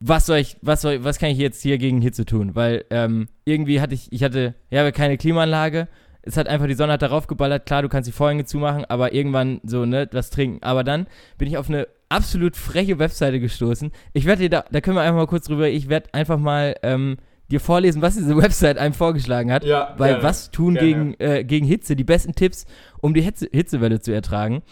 [0.00, 2.54] was soll ich, was soll, was kann ich jetzt hier gegen Hitze tun?
[2.54, 5.88] Weil ähm, irgendwie hatte ich, ich hatte, ja, keine Klimaanlage.
[6.22, 7.66] Es hat einfach die Sonne hat darauf geballert.
[7.66, 10.62] Klar, du kannst die Vorhänge zumachen, aber irgendwann so, ne, was trinken.
[10.62, 11.06] Aber dann
[11.38, 13.90] bin ich auf eine absolut freche Webseite gestoßen.
[14.12, 16.76] Ich werde dir da, da können wir einfach mal kurz drüber, ich werde einfach mal
[16.82, 17.16] ähm,
[17.50, 19.64] dir vorlesen, was diese Website einem vorgeschlagen hat.
[19.64, 20.88] Ja, Weil gerne, was tun gerne.
[20.88, 21.96] gegen, äh, gegen Hitze?
[21.96, 22.66] Die besten Tipps,
[23.00, 24.62] um die Hitze, Hitzewelle zu ertragen.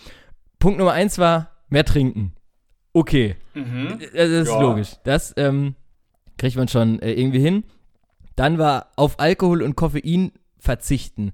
[0.59, 2.36] Punkt Nummer eins war mehr trinken.
[2.97, 3.99] Okay, Mhm.
[4.15, 4.61] das ist Ja.
[4.61, 4.93] logisch.
[5.05, 5.75] Das ähm,
[6.39, 7.65] kriegt man schon äh, irgendwie hin.
[8.37, 11.33] Dann war auf Alkohol und Koffein verzichten.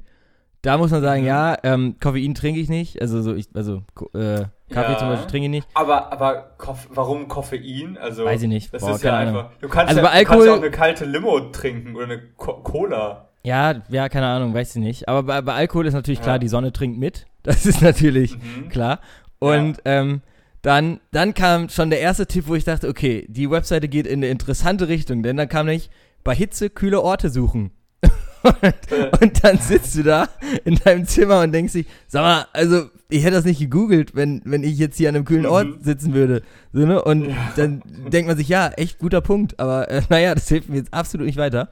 [0.63, 1.27] Da muss man sagen, Mhm.
[1.29, 3.01] ja, ähm, Koffein trinke ich nicht.
[3.01, 3.83] Also so, ich, also
[4.15, 4.99] äh, Kaffee Ja.
[4.99, 5.69] zum Beispiel trinke ich nicht.
[5.75, 7.97] Aber, aber Koff warum Koffein?
[7.99, 8.73] Also, Weiß ich nicht.
[8.75, 9.37] Das Boah, ist ja Ahnung.
[9.37, 9.51] einfach.
[9.61, 12.55] Du kannst, Also ja, bei Alkohol- ja auch eine kalte Limo trinken oder eine Co
[12.63, 13.29] Cola.
[13.45, 15.09] Ja, ja, keine Ahnung, weiß ich nicht.
[15.09, 16.39] Aber bei, bei Alkohol ist natürlich klar, Ja.
[16.41, 17.27] die Sonne trinkt mit.
[17.45, 18.69] Das ist natürlich Mhm.
[18.69, 19.01] klar.
[19.41, 20.23] Und ähm,
[20.63, 24.21] dann, dann kam schon der erste Tipp, wo ich dachte, okay, die Webseite geht in
[24.21, 25.91] eine interessante Richtung, denn dann kam nämlich
[26.25, 27.73] bei Hitze kühle Orte suchen.
[28.43, 30.29] und, und dann sitzt du da
[30.65, 34.41] in deinem Zimmer und denkst dich, sag mal, also ich hätte das nicht gegoogelt, wenn,
[34.45, 35.51] wenn ich jetzt hier an einem kühlen Mhm.
[35.51, 36.43] Ort sitzen würde.
[36.73, 37.03] So, ne?
[37.03, 40.77] Und dann denkt man sich, ja, echt guter Punkt, aber äh, naja, das hilft mir
[40.79, 41.71] jetzt absolut nicht weiter.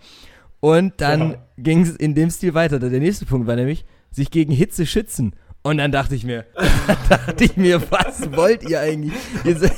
[0.61, 1.37] Und dann Ja.
[1.59, 2.79] ging es in dem Stil weiter.
[2.79, 5.35] Der nächste Punkt war nämlich, sich gegen Hitze schützen.
[5.63, 6.47] Und dann dachte ich mir,
[7.09, 9.13] dachte ich mir, was wollt ihr eigentlich?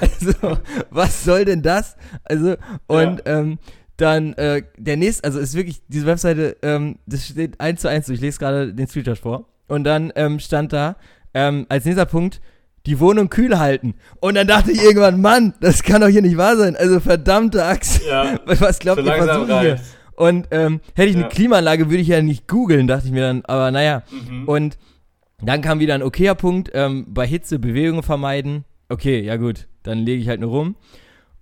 [0.00, 0.58] Also,
[0.90, 1.96] was soll denn das?
[2.24, 3.58] Also, und ähm,
[3.96, 8.06] dann äh, der nächste, also ist wirklich, diese Webseite, ähm, das steht eins zu eins,
[8.06, 9.46] so, ich lese gerade den Screenshot vor.
[9.68, 10.96] Und dann ähm, stand da
[11.32, 12.40] ähm, als nächster Punkt,
[12.86, 13.94] die Wohnung kühl halten.
[14.20, 16.76] Und dann dachte ich irgendwann, Mann, das kann doch hier nicht wahr sein.
[16.76, 18.02] Also verdammte Axt.
[18.06, 18.38] Ja.
[18.46, 19.80] Was glaubt So ihr, versuchen hier?
[20.16, 21.30] Und ähm, hätte ich eine Ja.
[21.30, 23.44] Klimaanlage, würde ich ja nicht googeln, dachte ich mir dann.
[23.46, 24.02] Aber naja.
[24.28, 24.48] Mhm.
[24.48, 24.78] Und
[25.42, 26.70] dann kam wieder ein okayer Punkt.
[26.74, 28.64] Ähm, bei Hitze Bewegungen vermeiden.
[28.88, 29.68] Okay, ja gut.
[29.82, 30.76] Dann lege ich halt nur rum.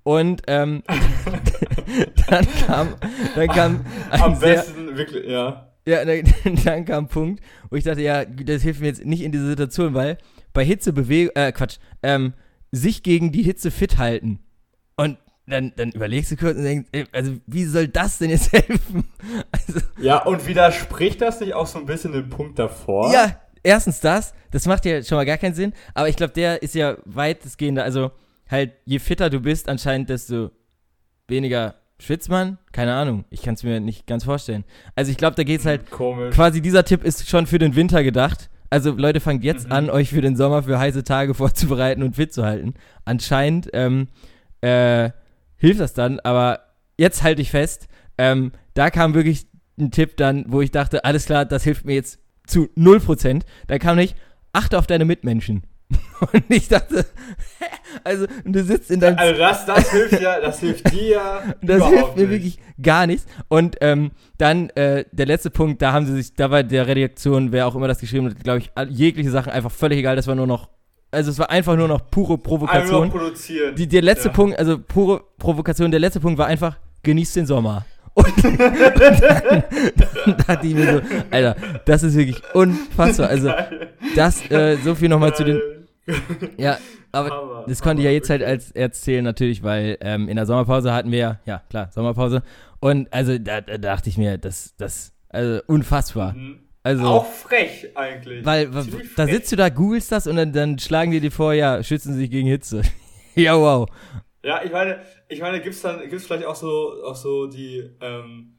[0.03, 0.83] Und ähm,
[2.29, 2.89] dann kam,
[3.35, 5.71] dann kam ein Am sehr, besten wirklich, ja.
[5.87, 6.23] ja, dann,
[6.65, 9.47] dann kam ein Punkt, wo ich dachte, ja, das hilft mir jetzt nicht in dieser
[9.49, 10.17] Situation, weil
[10.55, 12.33] bei Hitze Bewegung, äh, Quatsch, ähm,
[12.73, 14.39] sich gegen die Hitze fit halten.
[14.97, 18.53] Und dann, dann überlegst du kurz und denkst, ey, also wie soll das denn jetzt
[18.53, 19.09] helfen?
[19.53, 23.13] Also, Ja, und widerspricht das nicht auch so ein bisschen den Punkt davor?
[23.13, 26.63] ja, erstens das, das macht ja schon mal gar keinen Sinn, aber ich glaube, der
[26.63, 28.11] ist ja weitestgehender, also
[28.51, 30.51] halt, je fitter du bist anscheinend, desto
[31.29, 34.65] weniger schwitzt man, keine Ahnung, ich kann es mir nicht ganz vorstellen.
[34.95, 36.35] Also ich glaube, da geht es halt Komisch.
[36.35, 38.49] quasi dieser Tipp ist schon für den Winter gedacht.
[38.71, 39.73] Also Leute, fangt jetzt Mhm.
[39.73, 42.75] an, euch für den Sommer für heiße Tage vorzubereiten und fit zu halten.
[43.05, 44.09] Anscheinend ähm,
[44.61, 45.11] äh,
[45.57, 46.61] hilft das dann, aber
[46.99, 49.47] jetzt halte ich fest, ähm, da kam wirklich
[49.79, 52.19] ein Tipp dann, wo ich dachte, alles klar, das hilft mir jetzt
[52.49, 53.43] zu 0%.
[53.67, 54.17] Da kam nicht,
[54.53, 55.63] achte auf deine Mitmenschen.
[56.33, 57.07] Und ich dachte,
[58.05, 61.87] also du sitzt in deinem Also das, das hilft ja, das hilft dir ja Das
[61.87, 62.31] hilft mir nicht.
[62.31, 63.27] wirklich gar nichts.
[63.49, 67.53] Und ähm, dann äh, der letzte Punkt, da haben sie sich, da war der Redaktion,
[67.53, 70.17] wer auch immer das geschrieben hat, glaube ich, jegliche Sachen einfach völlig egal.
[70.17, 70.69] Das war nur noch,
[71.11, 73.09] also es war einfach nur noch pure Einfach Provokation.
[73.09, 73.75] noch produzieren.
[73.75, 74.35] Die, der letzte Ja.
[74.35, 77.87] Punkt, also pure Provokation, der letzte Punkt war einfach, genießt den Sommer.
[78.19, 78.59] Und dann,
[80.25, 81.01] dann dachte ich mir so,
[81.31, 83.29] Alter, das ist wirklich unfassbar.
[83.29, 83.53] Also
[84.17, 85.61] das, äh, so viel nochmal zu den,
[86.57, 86.79] ja,
[87.13, 90.37] aber Hammer, das konnte ich ja Hammer, jetzt halt als erzählen natürlich, weil ähm, in
[90.37, 92.43] der Sommerpause hatten wir ja, ja klar, Sommerpause.
[92.81, 96.33] Und also da, da dachte ich mir, das, das, also unfassbar.
[96.35, 96.61] Mhm.
[96.83, 98.45] Also, Auch frech eigentlich.
[98.47, 101.33] weil w- Ziemlich da sitzt du da, googelst das und dann, dann schlagen die dir
[101.33, 102.83] vor, ja, schützen sie sich gegen Hitze.
[103.35, 103.89] ja, wow.
[104.49, 108.55] Ja, ich meine, ich meine, gibt's dann, gibt's vielleicht auch so, auch so die, ähm,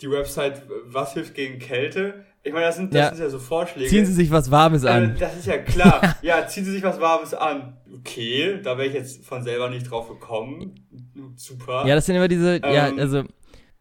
[0.00, 2.24] die Website, was hilft gegen Kälte?
[2.42, 3.14] Ich meine, das sind, das Ja.
[3.14, 3.90] sind ja so Vorschläge.
[3.90, 5.16] Ziehen sie sich was Warmes äh, an.
[5.18, 6.16] Das ist ja klar.
[6.22, 7.76] ja, ziehen Sie sich was Warmes an.
[8.00, 10.74] Okay, da wäre ich jetzt von selber nicht drauf gekommen.
[11.36, 11.84] Super.
[11.86, 12.98] Ja, das sind immer diese, ja, Ähm.
[12.98, 13.24] also,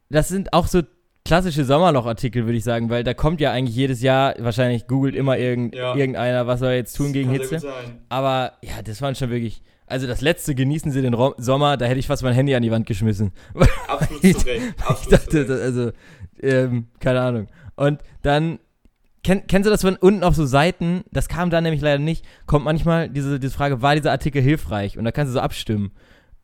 [0.10, 0.82] das sind auch so
[1.26, 5.38] klassische Sommerloch-Artikel, würde ich sagen, weil da kommt ja eigentlich jedes Jahr, wahrscheinlich googelt immer
[5.38, 5.95] irgend, Ja.
[5.95, 7.73] irgendeiner, was soll er jetzt tun gegen Kann sehr Hitze.
[8.10, 9.62] Aber ja, das waren schon wirklich.
[9.93, 12.63] Also das letzte genießen Sie den Rom Sommer, da hätte ich fast mein Handy an
[12.63, 13.32] die Wand geschmissen.
[13.88, 14.62] Absolut Ich- zu Recht.
[14.77, 15.91] ich Absolut dachte, zu das, also,
[16.41, 17.47] ähm, keine Ahnung.
[17.75, 18.60] Und dann,
[19.23, 22.25] kenn, kennst du das von unten auf so Seiten, das kam da nämlich leider nicht,
[22.47, 24.97] kommt manchmal diese, diese Frage, war dieser Artikel hilfreich?
[24.97, 25.91] Und da kannst du so abstimmen.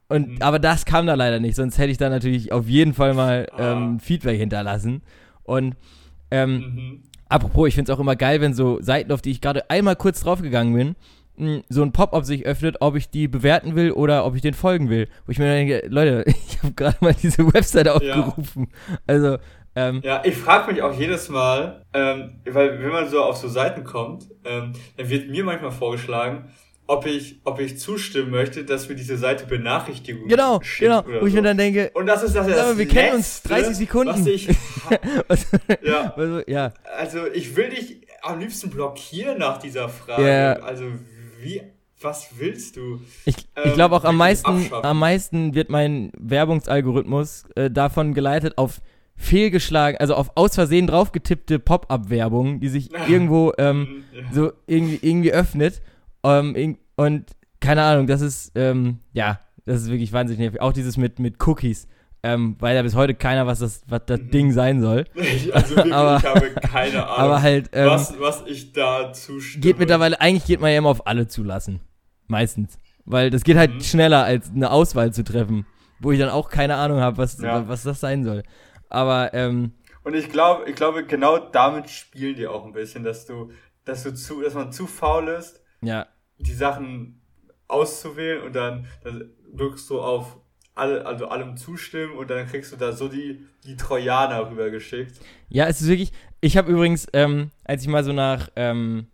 [0.07, 0.41] Und, Mhm.
[0.41, 3.47] aber das kam da leider nicht, sonst hätte ich da natürlich auf jeden Fall mal
[3.51, 3.73] Ah.
[3.73, 5.01] ähm, Feedback hinterlassen.
[5.43, 5.75] Und
[6.31, 7.03] ähm, Mhm.
[7.31, 9.95] Apropos, ich finde es auch immer geil, wenn so Seiten, auf die ich gerade einmal
[9.95, 10.95] kurz draufgegangen bin,
[11.69, 14.89] so ein Pop-up sich öffnet, ob ich die bewerten will oder ob ich den folgen
[14.89, 15.07] will.
[15.25, 18.67] Wo ich mir denke, Leute, ich habe gerade mal diese Webseite aufgerufen.
[19.07, 19.37] Also,
[19.75, 23.47] ähm, Ja, ich frage mich auch jedes Mal, ähm, weil wenn man so auf so
[23.47, 26.51] Seiten kommt, ähm, dann wird mir manchmal vorgeschlagen,
[26.87, 31.21] ob ich, ob ich zustimmen möchte, dass wir diese Seite Benachrichtigungen genau, schickt genau, oder
[31.21, 31.37] wo ich so.
[31.37, 34.13] mir dann denke, Und das ist das, das wir kennen uns Letzte, 30 Sekunden.
[34.13, 34.49] Was ich,
[35.27, 35.47] was,
[35.83, 40.27] ja, also, ja, also ich will dich am liebsten blockieren nach dieser Frage.
[40.27, 40.53] Ja.
[40.53, 40.85] Also
[41.41, 41.61] wie,
[42.01, 42.99] was willst du?
[43.25, 48.57] ich, ich Ähm, glaube auch am meisten, am meisten wird mein Werbungsalgorithmus äh, davon geleitet
[48.57, 48.81] auf
[49.15, 54.21] fehlgeschlagen, also auf aus Versehen draufgetippte Pop-up-Werbung, die sich irgendwo ähm, Ja.
[54.31, 55.81] so irgendwie, irgendwie öffnet.
[56.23, 57.25] Ähm, irg- und
[57.59, 60.61] keine Ahnung, das ist, ähm, ja, das ist wirklich wahnsinnig nervig.
[60.61, 61.87] Auch dieses mit, mit Cookies,
[62.23, 64.31] ähm, weil ja bis heute keiner, was das, was das Mhm.
[64.31, 65.05] Ding sein soll.
[65.15, 69.13] Ich, also wirklich, Aber- ich habe keine Ahnung, Aber halt, ähm, was, was ich da
[69.13, 69.61] zustimme.
[69.61, 71.79] geht mittlerweile, eigentlich geht man ja immer auf alle zulassen.
[72.27, 72.77] Meistens.
[73.05, 73.81] Weil das geht halt Mhm.
[73.81, 75.65] schneller, als eine Auswahl zu treffen.
[75.99, 77.67] Wo ich dann auch keine Ahnung habe, was, Ja.
[77.67, 78.43] was das sein soll.
[78.89, 83.25] Aber, ähm, Und ich glaube, ich glaube, genau damit spielen die auch ein bisschen, dass
[83.25, 83.51] du,
[83.85, 87.21] dass du zu, dass man zu faul ist, ja, die Sachen
[87.67, 90.37] auszuwählen und dann, dann drückst du auf
[90.79, 95.19] alle, also allem zustimmen und dann kriegst du da so die, die Trojaner rübergeschickt.
[95.49, 96.11] Ja, es ist wirklich.
[96.41, 99.07] Ich habe übrigens, ähm, als ich mal so nach ähm,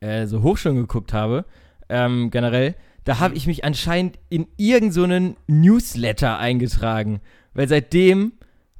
[0.00, 1.44] äh, so Hochschulen geguckt habe,
[1.88, 7.20] ähm, generell, da habe ich mich anscheinend in irgendeinen so Newsletter eingetragen.
[7.54, 8.32] Weil seitdem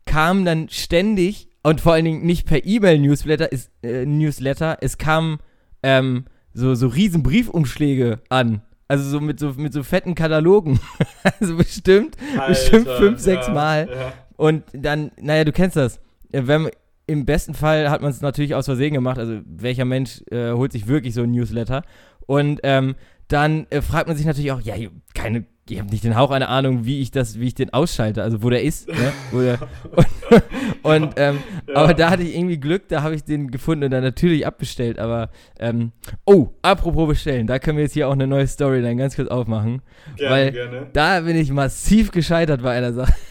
[0.04, 3.48] kam dann ständig, und vor allen Dingen nicht per E-Mail-Newsletter,
[3.82, 5.38] äh, Newsletter, es kamen
[5.82, 8.62] ähm, so, so riesen Briefumschläge an.
[8.88, 10.78] Also so mit so, mit so fetten Katalogen.
[11.40, 13.88] also bestimmt, bestimmt Alter, fünf, sechs ja, Mal.
[13.90, 14.12] Ja.
[14.36, 16.00] Und dann, naja, du kennst das.
[16.30, 16.70] Wenn,
[17.06, 19.18] Im besten Fall hat man es natürlich aus Versehen gemacht.
[19.18, 21.82] Also, welcher Mensch äh, holt sich wirklich so ein Newsletter?
[22.26, 22.94] Und ähm,
[23.28, 24.74] dann äh, fragt man sich natürlich auch, ja,
[25.14, 28.22] keine, ich habe nicht den Hauch einer Ahnung, wie ich das, wie ich den ausschalte,
[28.22, 29.12] also wo der ist, ne?
[29.32, 29.58] Wo der,
[29.90, 30.44] und,
[31.04, 31.74] und ähm, Ja.
[31.76, 34.98] aber da hatte ich irgendwie Glück, da habe ich den gefunden und dann natürlich abbestellt.
[34.98, 35.92] Aber ähm,
[36.24, 39.28] oh, apropos bestellen, da können wir jetzt hier auch eine neue Story dann ganz kurz
[39.28, 39.82] aufmachen.
[40.16, 40.86] Gerne, Weil- gerne.
[40.92, 43.14] Da bin ich massiv gescheitert bei einer Sache.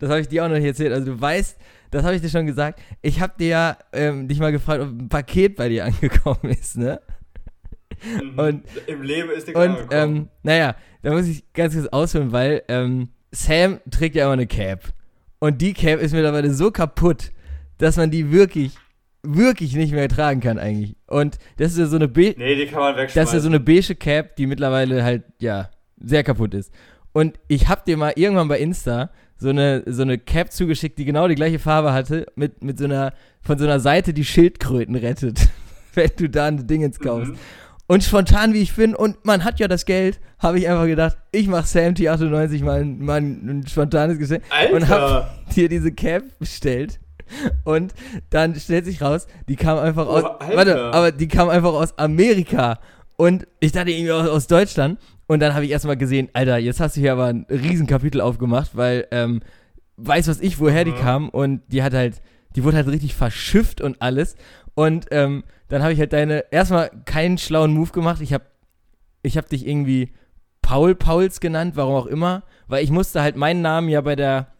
[0.00, 0.94] Das habe ich dir auch noch nicht erzählt.
[0.94, 1.58] Also du weißt,
[1.90, 2.80] das habe ich dir schon gesagt.
[3.02, 6.78] Ich habe dir ja ähm, dich mal gefragt, ob ein Paket bei dir angekommen ist,
[6.78, 7.00] ne?
[8.22, 8.38] Mhm.
[8.38, 12.62] und- Im Leben ist nichts Und ähm, naja, da muss ich ganz kurz ausholen, weil
[12.68, 14.92] ähm, Sam trägt ja immer eine Cap.
[15.38, 17.30] Und die Cap ist mittlerweile so kaputt,
[17.78, 18.72] dass man die wirklich,
[19.22, 20.96] wirklich nicht mehr tragen kann eigentlich.
[21.06, 23.20] Und das ist ja so eine Be nee, die kann man wegschmeißen.
[23.20, 26.72] das ist ja so eine beige Cap, die mittlerweile halt, ja, sehr kaputt ist.
[27.12, 31.04] Und ich hab dir mal irgendwann bei Insta so eine, so eine Cap zugeschickt, die
[31.04, 34.96] genau die gleiche Farbe hatte, mit, mit so einer, von so einer Seite, die Schildkröten
[34.96, 35.48] rettet,
[35.94, 37.32] wenn du da ein Ding ins kaufst.
[37.32, 37.38] Mhm.
[37.88, 41.16] Und spontan wie ich bin, und man hat ja das Geld, habe ich einfach gedacht,
[41.32, 44.74] ich mach Sam T98 mal, ein- mal ein, spontanes Geschenk Alter.
[44.74, 47.00] und hab dir diese Cap bestellt.
[47.64, 47.92] Und
[48.30, 50.22] dann stellt sich raus, die kam einfach aus.
[50.24, 52.78] Oh, warte, aber die kam einfach aus Amerika.
[53.16, 54.98] Und ich dachte irgendwie aus, aus Deutschland.
[55.26, 58.70] Und dann habe ich erstmal gesehen, Alter, jetzt hast du hier aber ein Riesenkapitel aufgemacht,
[58.76, 59.40] weil, ähm,
[59.96, 60.96] weiß was ich, woher die Mhm.
[61.00, 61.28] kam.
[61.30, 62.20] Und die hat halt,
[62.54, 64.36] die wurde halt richtig verschifft und alles.
[64.78, 68.20] Und ähm, dann habe ich halt deine, erstmal keinen schlauen Move gemacht.
[68.20, 68.44] Ich habe
[69.22, 70.12] ich hab dich irgendwie
[70.62, 72.44] Paul Pauls genannt, warum auch immer.
[72.68, 74.52] Weil ich musste halt meinen Namen ja bei der,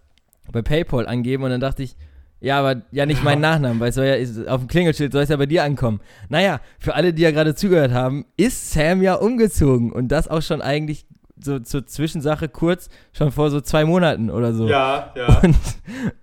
[0.51, 1.45] bei PayPal angeben.
[1.45, 1.97] Und dann dachte ich,
[2.41, 5.23] ja, aber ja nicht meinen Nachnamen, weil es soll ja, ist, auf dem Klingelschild soll
[5.23, 6.01] es ja bei dir ankommen.
[6.29, 9.93] Naja, für alle, die ja gerade zugehört haben, ist Sam ja umgezogen.
[9.93, 11.07] Und das auch schon eigentlich
[11.41, 14.67] so zur Zwischensache kurz, schon vor so zwei Monaten oder so.
[14.67, 15.39] Ja, ja.
[15.45, 15.57] Und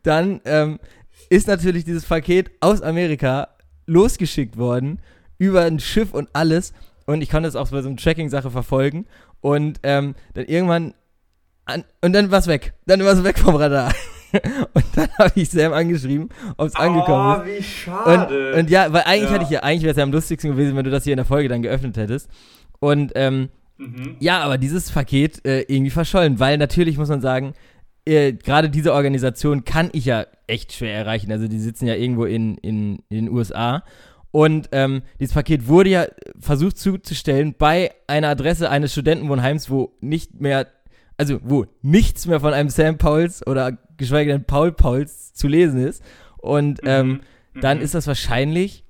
[0.03, 0.79] dann ähm,
[1.29, 3.54] ist natürlich dieses Paket aus Amerika
[3.86, 5.00] losgeschickt worden,
[5.38, 6.74] über ein Schiff und alles.
[7.06, 9.06] Und ich konnte es auch bei so einer Tracking-Sache verfolgen.
[9.41, 10.93] Und ähm, dann irgendwann,
[11.65, 12.74] an, und dann war es weg.
[12.88, 13.93] Dann war es weg vom Radar.
[14.74, 17.41] und dann habe ich Sam angeschrieben, ob es angekommen ist.
[17.41, 18.56] Oh, wie Und, schade.
[18.56, 19.36] und ja, weil eigentlich Ja.
[19.36, 21.17] hatte ich ja, eigentlich wäre es ja am lustigsten gewesen, wenn du das hier in
[21.17, 22.30] der Folge dann geöffnet hättest.
[22.80, 24.15] Und ähm, mhm.
[24.19, 27.54] ja, aber dieses Paket äh, irgendwie verschollen, weil natürlich muss man sagen,
[28.05, 31.31] äh, gerade diese Organisation kann ich ja echt schwer erreichen.
[31.31, 33.83] Also die sitzen ja irgendwo in, in, in den USA.
[34.31, 36.05] Und ähm, dieses Paket wurde ja
[36.39, 40.67] versucht zuzustellen bei einer Adresse eines Studentenwohnheims, wo nicht mehr,
[41.17, 45.79] also wo nichts mehr von einem Sam Pauls oder geschweige denn Paul Pauls zu lesen
[45.87, 46.03] ist.
[46.37, 47.21] Und ähm,
[47.53, 47.61] Mhm.
[47.61, 47.83] dann Mhm.
[47.85, 48.83] ist das wahrscheinlich,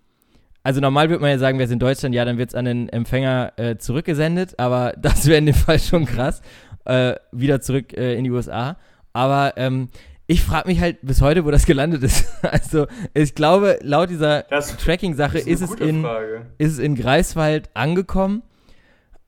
[0.63, 2.65] also normal würde man ja sagen, wer ist in Deutschland, ja, dann wird es an
[2.65, 6.41] den Empfänger äh, zurückgesendet, aber das wäre in dem Fall schon krass,
[6.85, 8.77] äh, wieder zurück äh, in die USA.
[9.15, 9.87] Aber ähm,
[10.27, 12.25] ich frage mich halt bis heute, wo das gelandet ist.
[12.43, 16.47] also ich glaube, laut dieser Tracking-Sache ist, ist, es in, Frage.
[16.57, 18.43] ist es in Greifswald angekommen,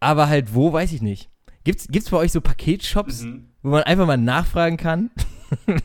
[0.01, 1.29] aber halt wo, weiß ich nicht.
[1.63, 3.47] Gibt's, gibt's bei euch so Paketshops, Mhm.
[3.63, 5.09] wo man einfach mal nachfragen kann?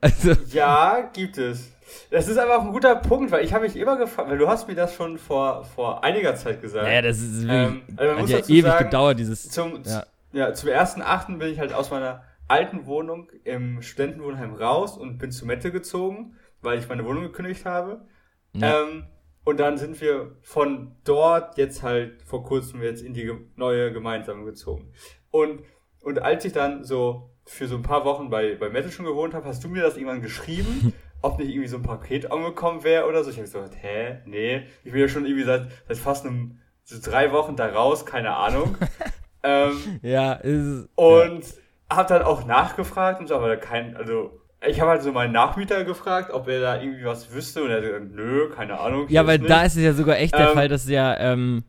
[0.00, 1.70] Also, Ja, gibt es.
[2.10, 4.68] Das ist auch ein guter Punkt, weil ich habe mich immer gefragt, weil du hast
[4.68, 6.84] mir das schon vor, vor einiger Zeit gesagt.
[6.84, 10.04] naja, das ist wirklich, Ähm, also hat ja ewig sagen, gedauert, dieses, Zum, Ja.
[10.32, 10.52] ja.
[10.54, 15.30] zum ersten Achten bin ich halt aus meiner alten Wohnung im Studentenwohnheim raus und bin
[15.30, 18.06] zu Mette gezogen, weil ich meine Wohnung gekündigt habe.
[18.54, 18.82] Ja.
[18.82, 19.04] Ähm,
[19.44, 24.44] und dann sind wir von dort jetzt halt vor kurzem jetzt in die neue Gemeinsame
[24.44, 24.92] gezogen.
[25.30, 25.62] Und,
[26.00, 29.34] und als ich dann so für so ein paar Wochen bei, bei Mette schon gewohnt
[29.34, 33.06] habe, hast du mir das irgendwann geschrieben, ob nicht irgendwie so ein Paket angekommen wäre
[33.06, 33.30] oder so.
[33.30, 36.98] Ich habe gesagt, hä, nee, ich bin ja schon irgendwie seit, seit fast einem, so
[37.02, 38.76] drei Wochen da raus, keine Ahnung.
[39.42, 41.44] ähm, Ja, ist, und
[41.90, 44.30] hab dann auch nachgefragt und so, aber kein, also
[44.66, 47.76] ich habe halt so meinen Nachmieter gefragt, ob er da irgendwie was wüsste und er
[47.76, 49.06] hat gesagt, nö, keine Ahnung.
[49.08, 51.62] ja, weil da ist es ja sogar echt der Ähm, Fall, dass ja ähm,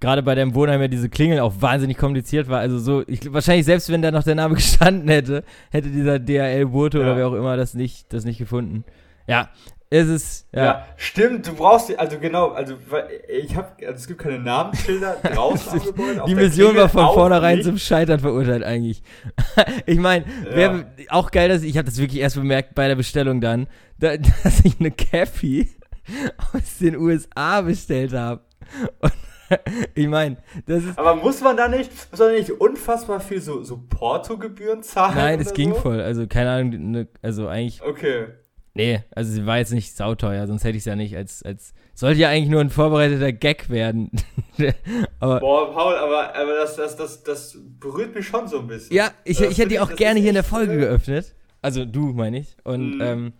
[0.00, 2.58] gerade bei deinem Wohnheim ja diese Klingeln auch wahnsinnig kompliziert war.
[2.58, 6.98] Also so, ich, wahrscheinlich selbst wenn da noch der Name gestanden hätte, hätte dieser DHL-Bote
[6.98, 7.16] oder Ja.
[7.16, 8.84] wer auch immer das nicht, das nicht gefunden.
[9.26, 9.48] Ja,
[9.96, 10.64] es ist, Ja.
[10.64, 10.86] ja.
[10.96, 15.16] stimmt, du brauchst, die- also genau, also weil ich habe, also es gibt keine Namensschilder
[15.22, 16.22] draußen am Gebäude.
[16.26, 17.66] Die Mission war von vornherein nicht.
[17.66, 19.02] zum Scheitern verurteilt eigentlich.
[19.86, 20.24] ich meine,
[20.56, 20.84] Ja.
[21.10, 24.16] auch geil, dass ich, ich habe das wirklich erst bemerkt bei der Bestellung dann, da,
[24.16, 25.70] dass ich eine Cappy
[26.52, 28.42] aus den USA bestellt habe.
[29.00, 29.12] Und
[29.94, 33.40] ich meine, das ist Aber muss man da nicht, muss man da nicht unfassbar viel
[33.40, 35.14] so, so Portogebühren zahlen?
[35.16, 35.80] Nein, das oder ging so?
[35.80, 36.00] voll.
[36.00, 38.26] Also keine Ahnung, ne, also eigentlich, Okay.
[38.74, 41.74] Nee, also sie war jetzt nicht sauteuer, sonst hätte ich es ja nicht als, als,
[41.94, 44.10] sollte ja eigentlich nur ein vorbereiteter Gag werden.
[45.20, 48.94] Aber Boah, Paul, aber, aber das, das, das, das berührt mich schon so ein bisschen.
[48.94, 51.34] ja, ich, Das ich hätte die auch gerne hier in der Folge äh, geöffnet.
[51.62, 52.56] Also du, meine ich.
[52.64, 53.00] Und, Mhm.
[53.00, 53.32] ähm,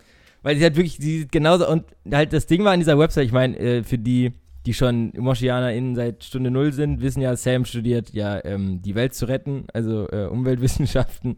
[0.42, 3.26] weil sie hat wirklich, sie sieht genauso, und halt das Ding war an dieser Website,
[3.26, 4.32] ich meine, äh, für die,
[4.66, 9.14] die schon MoschianerInnen seit Stunde Null sind, wissen ja, Sam studiert ja ähm, die Welt
[9.14, 11.36] zu retten, also äh, Umweltwissenschaften.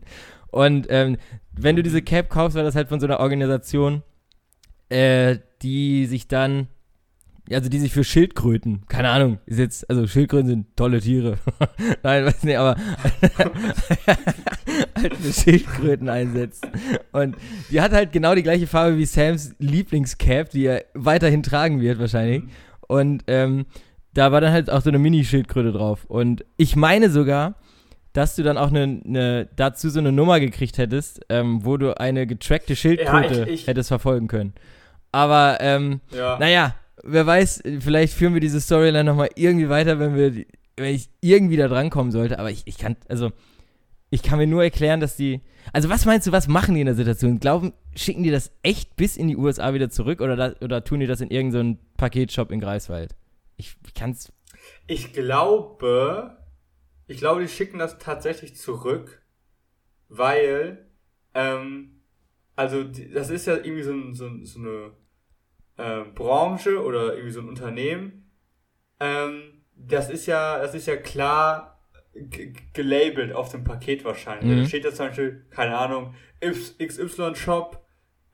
[0.56, 1.18] Und ähm,
[1.52, 4.02] wenn du diese Cap kaufst, war das halt von so einer Organisation,
[4.88, 6.68] äh, die sich dann,
[7.50, 11.36] also die sich für Schildkröten, keine Ahnung, ist jetzt, also Schildkröten sind tolle Tiere.
[12.02, 12.74] Nein, weiß nicht, aber
[14.94, 16.66] halt für Schildkröten einsetzt.
[17.12, 17.36] Und
[17.70, 21.98] die hat halt genau die gleiche Farbe wie Sams Lieblingscap, die er weiterhin tragen wird
[21.98, 22.44] wahrscheinlich.
[22.88, 23.66] Und ähm,
[24.14, 26.06] da war dann halt auch so eine Mini-Schildkröte drauf.
[26.06, 27.56] Und ich meine sogar,
[28.16, 31.98] dass du dann auch eine, eine dazu so eine Nummer gekriegt hättest, ähm, wo du
[31.98, 34.54] eine getrackte Schildkröte Ja, ich- ich- hättest verfolgen können.
[35.12, 36.38] Aber, ähm, Ja.
[36.38, 36.74] naja,
[37.04, 40.44] wer weiß, vielleicht führen wir diese Storyline nochmal irgendwie weiter, wenn wir,
[40.76, 42.38] wenn ich irgendwie da drankommen sollte.
[42.38, 43.30] Aber ich, ich kann, also,
[44.10, 45.40] ich kann mir nur erklären, dass die,
[45.72, 47.40] also was meinst du, was machen die in der Situation?
[47.40, 51.00] Glauben, schicken die das echt bis in die USA wieder zurück oder, da, oder tun
[51.00, 53.14] die das in irgendeinen Paketshop in Greifswald?
[53.56, 54.32] Ich, ich kann's,
[54.86, 56.36] Ich glaube,
[57.06, 59.22] ich glaube, die schicken das tatsächlich zurück,
[60.08, 60.88] weil,
[61.34, 62.02] ähm,
[62.54, 64.92] also das ist ja irgendwie so, ein, so, so eine
[65.76, 68.30] äh, Branche oder irgendwie so ein Unternehmen,
[69.00, 71.72] ähm, das ist ja, das ist ja klar
[72.72, 74.50] gelabelt auf dem Paket wahrscheinlich.
[74.50, 74.62] Mhm.
[74.62, 77.84] Da steht da zum Beispiel, keine Ahnung, XY-Shop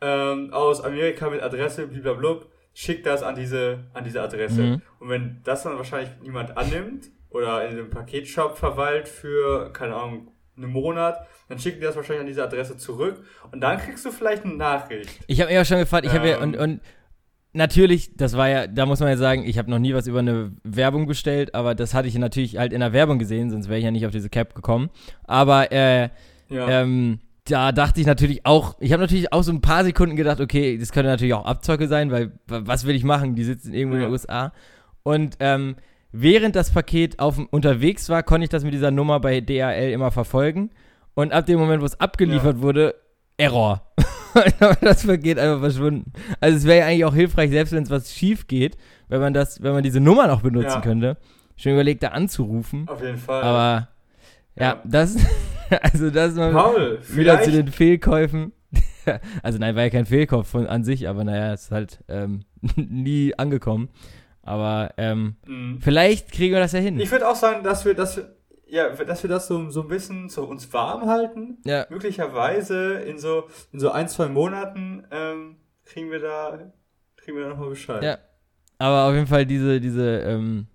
[0.01, 4.63] ähm, aus Amerika mit Adresse, blablabla, schickt das an diese, an diese Adresse.
[4.63, 4.83] Mhm.
[5.01, 10.29] Und wenn das dann wahrscheinlich niemand annimmt oder in dem Paketshop verweilt für, keine Ahnung,
[10.57, 14.11] einen Monat, dann schicken die das wahrscheinlich an diese Adresse zurück und dann kriegst du
[14.11, 15.09] vielleicht eine Nachricht.
[15.27, 16.61] Ich habe mir auch schon gefragt, ich habe ja, und, Ähm.
[16.61, 16.81] und
[17.53, 20.21] natürlich, das war ja, da muss man ja sagen, ich habe noch nie was über
[20.21, 23.79] eine Werbung bestellt, aber das hatte ich natürlich halt in der Werbung gesehen, sonst wäre
[23.79, 24.91] ich ja nicht auf diese Cap gekommen.
[25.25, 26.09] Aber äh,
[26.49, 26.69] Ja.
[26.83, 30.41] ähm, da dachte ich natürlich auch, ich habe natürlich auch so ein paar Sekunden gedacht,
[30.41, 33.35] okay, das könnte natürlich auch Abzocke sein, weil wa- was will ich machen?
[33.35, 34.09] Die sitzen irgendwo in Ja.
[34.09, 34.53] den USA.
[35.03, 35.77] Und ähm,
[36.13, 40.11] während das Paket auf, unterwegs war, konnte ich das mit dieser Nummer bei DHL immer
[40.11, 40.71] verfolgen.
[41.15, 42.95] Und ab dem Moment, wo es abgeliefert wurde,
[43.37, 43.93] Error.
[44.81, 46.13] das Paket einfach verschwunden.
[46.41, 48.77] Also es wäre ja eigentlich auch hilfreich, selbst wenn es was schief geht,
[49.09, 50.81] wenn man das, wenn man diese Nummer noch benutzen Ja.
[50.81, 51.17] könnte.
[51.57, 52.89] Schon überlegt, da anzurufen.
[52.89, 53.43] Auf jeden Fall.
[53.43, 53.89] Aber
[54.57, 54.83] ja, Ja.
[54.85, 55.17] das,
[55.83, 58.53] also das ist mal Paul, wieder zu den Fehlkäufen.
[59.43, 62.45] also nein, war ja kein Fehlkauf von, an sich, aber naja, ist halt ähm,
[62.77, 63.91] nie angekommen.
[64.43, 65.79] Aber ähm, Mhm.
[65.81, 66.99] vielleicht kriegen wir das ja hin.
[67.01, 68.09] Ich würde auch sagen, dass wir, wir,
[68.67, 71.59] ja, dass wir das so, so ein bisschen so uns warm halten.
[71.65, 76.59] ja, Möglicherweise in so, in so ein, zwei Monaten ähm, kriegen wir da,
[77.17, 78.03] kriegen wir da nochmal Bescheid.
[78.03, 78.19] Ja.
[78.79, 80.67] aber auf jeden Fall diese, diese, ähm,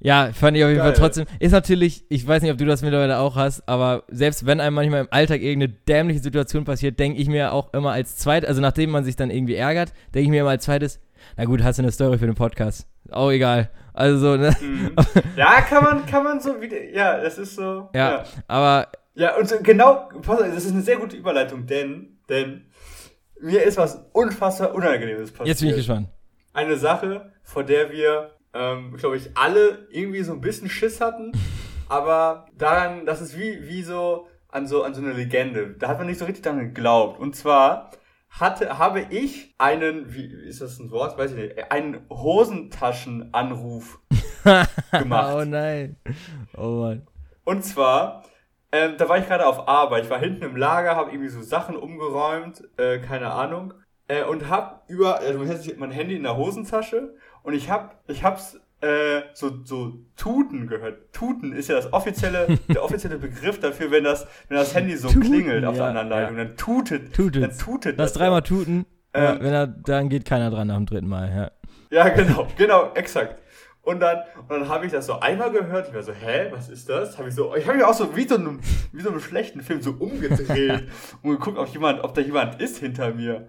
[0.00, 0.92] ja, fand ich auf jeden Geil.
[0.92, 4.44] Fall trotzdem, ist natürlich, ich weiß nicht, ob du das mittlerweile auch hast, aber selbst
[4.44, 8.16] wenn einem manchmal im Alltag irgendeine dämliche Situation passiert, denke ich mir auch immer als
[8.16, 11.00] zweites, also nachdem man sich dann irgendwie ärgert, denke ich mir immer als zweites,
[11.36, 12.86] na gut, hast du eine Story für den Podcast.
[13.10, 13.70] Auch egal.
[13.94, 14.54] Also so, ne?
[14.60, 14.96] Mhm.
[15.36, 17.90] ja, kann man, kann man so wieder, ja, das ist so.
[17.94, 22.66] Ja, aber Ja, und so, genau, das ist eine sehr gute Überleitung, denn, denn
[23.40, 25.48] mir ist was unfassbar Unangenehmes passiert.
[25.48, 26.08] jetzt bin ich gespannt.
[26.54, 31.32] Eine Sache, vor der wir, ähm, glaube ich, alle irgendwie so ein bisschen Schiss hatten,
[31.88, 35.74] aber daran, das ist wie, wie so an so, an so eine Legende.
[35.78, 37.18] Da hat man nicht so richtig dran geglaubt.
[37.18, 37.90] Und zwar
[38.40, 41.18] hatte, habe ich einen, wie ist das ein Wort?
[41.18, 44.00] Weiß ich nicht, einen Hosentaschenanruf
[44.90, 45.34] gemacht.
[45.36, 45.96] oh nein.
[46.56, 47.06] Oh Mann.
[47.44, 48.24] Und zwar,
[48.72, 50.04] ähm, da war ich gerade auf Arbeit.
[50.04, 53.74] Ich war hinten im Lager, habe irgendwie so Sachen umgeräumt, äh, keine Ahnung.
[54.08, 58.02] Äh, und hab über, also man hätte mein Handy in der Hosentasche und ich hab,
[58.08, 61.12] ich hab's äh, so, so Tuten gehört.
[61.12, 65.08] Tuten ist ja das offizielle, der offizielle Begriff dafür, wenn das, wenn das Handy so
[65.08, 66.36] Tuten, klingelt auf ja, der anderen Leitung.
[66.36, 67.58] Dann tutet, Tutet's.
[67.58, 68.18] dann tutet Das ja.
[68.18, 69.38] dreimal tuten, Ähm.
[69.40, 71.50] wenn er, dann geht keiner dran nach dem dritten Mal, ja.
[71.90, 73.38] Ja, genau, genau, exakt.
[73.82, 75.88] Und dann, und dann habe ich das so einmal gehört.
[75.88, 77.18] Ich war so, hä, was ist das?
[77.18, 78.60] Habe ich so, ich habe mich auch so wie so einem,
[78.92, 80.88] wie so einem schlechten Film so umgedreht
[81.22, 83.48] und geguckt, ob jemand, ob da jemand ist hinter mir.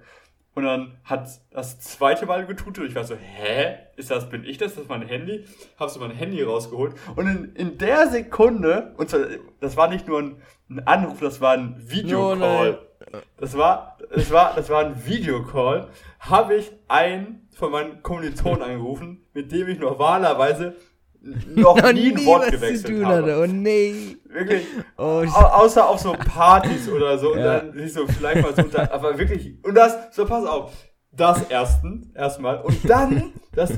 [0.56, 2.86] Und dann hat das zweite Mal getutet.
[2.88, 4.76] Ich war so, hä, ist das, bin ich das?
[4.76, 5.46] Das ist mein Handy?
[5.80, 6.94] Hab so mein Handy rausgeholt.
[7.16, 9.22] Und in, in der Sekunde, und zwar,
[9.60, 12.80] das war nicht nur ein, ein Anruf, das war ein Videocall.
[13.38, 15.88] Das war, das war, das war ein Videocall.
[16.20, 20.76] Habe ich einen von meinen Kommilitonen angerufen, mit dem ich normalerweise
[21.24, 23.40] noch nie ein Wort gewechselt tun habe.
[23.42, 24.18] Oh nee.
[24.26, 24.66] Wirklich.
[24.98, 27.36] Oh, Au außer auf so Partys oder so.
[27.36, 27.60] Ja.
[27.60, 29.64] Und dann sich so vielleicht mal so unter, aber wirklich.
[29.64, 30.74] Und das, so pass auf.
[31.12, 32.62] Das ersten, erstmal.
[32.62, 33.72] Und dann, das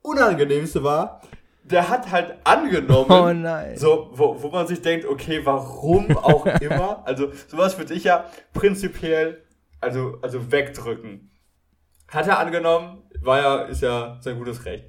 [0.00, 1.20] Unangenehmste war,
[1.62, 3.10] der hat halt angenommen.
[3.10, 3.76] Oh nein.
[3.76, 7.06] So, wo, wo man sich denkt, okay, warum auch immer.
[7.06, 8.24] Also, sowas würde ich ja
[8.54, 9.44] prinzipiell,
[9.80, 11.30] also, also wegdrücken.
[12.08, 14.86] Hat er angenommen, war ja, ist ja sein gutes Recht.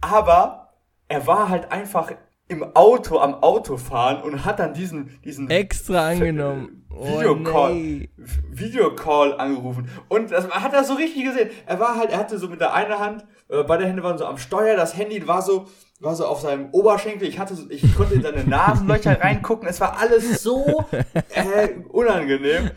[0.00, 0.65] Aber
[1.08, 2.12] er war halt einfach
[2.48, 6.86] im Auto, am Autofahren und hat dann diesen, diesen Extra angenommen.
[6.90, 8.08] Oh, Videocall, nee.
[8.50, 9.90] Videocall angerufen.
[10.08, 11.50] Und das man hat er so richtig gesehen.
[11.66, 14.24] Er war halt, er hatte so mit der einen Hand, äh, beide Hände waren so
[14.24, 15.66] am Steuer, das Handy war so,
[16.00, 17.28] war so auf seinem Oberschenkel.
[17.28, 19.68] Ich hatte, so, ich konnte in seine Nasenlöcher reingucken.
[19.68, 20.84] Es war alles so
[21.34, 22.70] äh, unangenehm.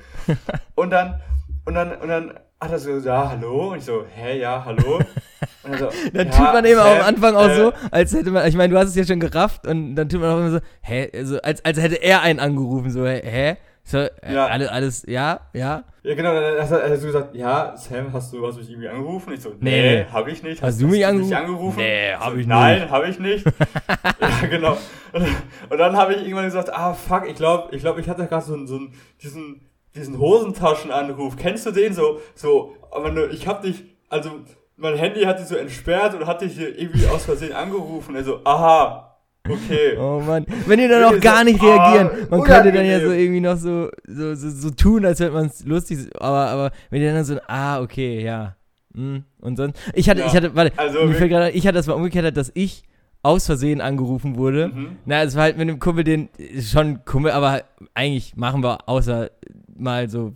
[0.75, 1.21] Und dann,
[1.65, 3.71] und dann, und dann hat er so, ja, hallo.
[3.71, 4.99] Und ich so, hä, ja, hallo.
[5.71, 8.13] Und er so, Dann ja, tut man eben Sam, am Anfang auch äh, so, als
[8.13, 10.37] hätte man, ich meine, du hast es ja schon gerafft und dann tut man auch
[10.37, 13.57] immer so, hä, also als, als hätte er einen angerufen, so, hä?
[13.83, 14.45] So, äh, Ja.
[14.47, 15.83] alles, alles, ja, ja.
[16.03, 19.33] Ja, genau, dann er so gesagt, ja, Sam, hast du, hast du mich irgendwie angerufen?
[19.33, 20.01] Ich so, Nee.
[20.01, 20.61] nee, habe ich nicht.
[20.61, 21.33] Hast du mich angerufen?
[21.33, 21.77] angerufen?
[21.79, 23.45] Nee, hab so, ich Nein, habe ich nicht.
[24.21, 24.77] ja, genau.
[25.11, 25.25] Und,
[25.69, 28.45] und dann habe ich irgendwann gesagt, ah, fuck, ich glaube, ich, glaub, ich hatte gerade
[28.45, 28.93] so, einen- so einen,
[29.23, 29.61] diesen,
[29.95, 31.35] diesen Hosentaschenanruf.
[31.35, 32.19] Kennst du den so?
[32.35, 34.31] So, aber nur, ich hab dich, also,
[34.79, 38.15] mein Handy hat dich so entsperrt und hat dich hier irgendwie aus Versehen angerufen.
[38.15, 39.17] Also, aha,
[39.47, 39.97] okay.
[39.99, 40.45] Oh Mann.
[40.65, 42.27] Wenn die dann auch gar nicht ah, reagieren.
[42.29, 45.47] Man könnte dann ja so irgendwie noch so, so, so, so tun, als hätte man
[45.47, 48.55] es lustig, aber, aber wenn die dann so, ah, okay, ja.
[48.95, 51.75] Hm, Und sonst, ich hatte, Ja, ich hatte, warte, also mir fällt gerade, ich hatte
[51.75, 52.83] das mal umgekehrt, dass ich
[53.21, 54.69] aus Versehen angerufen wurde.
[54.69, 54.97] Mhm.
[55.05, 56.29] Na, es war halt mit einem Kumpel, den
[56.61, 57.63] schon Kumpel, aber
[57.93, 59.29] eigentlich machen wir außer
[59.77, 60.33] mal so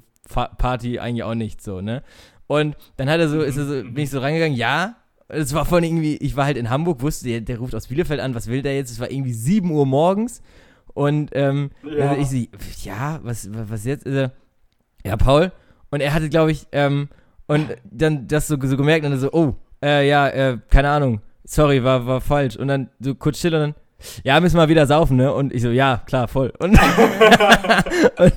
[0.57, 2.03] Party eigentlich auch nicht so, ne?
[2.47, 4.95] Und dann hat er so, ist er so, bin ich so reingegangen, ja.
[5.29, 8.19] Es war von irgendwie, ich war halt in Hamburg, wusste, der, der ruft aus Bielefeld
[8.19, 8.91] an, was will der jetzt?
[8.91, 10.41] Es war irgendwie 7 Uhr morgens.
[10.93, 12.09] Und ähm, Ja.
[12.11, 12.49] also ich sie,
[12.83, 14.05] ja, was, was was jetzt?
[14.05, 14.31] Ist er,
[15.05, 15.51] ja, Paul.
[15.89, 17.07] Und er hatte, glaube ich, ähm,
[17.47, 21.21] und dann das so, so gemerkt und dann so, oh, äh, ja, äh, keine Ahnung,
[21.45, 22.55] sorry, war, war falsch.
[22.57, 23.75] Und dann so kurz still und dann,
[24.23, 25.33] ja, müssen wir wieder saufen, ne?
[25.33, 26.51] Und ich so, ja, klar, voll.
[26.59, 26.71] Und,
[28.17, 28.33] und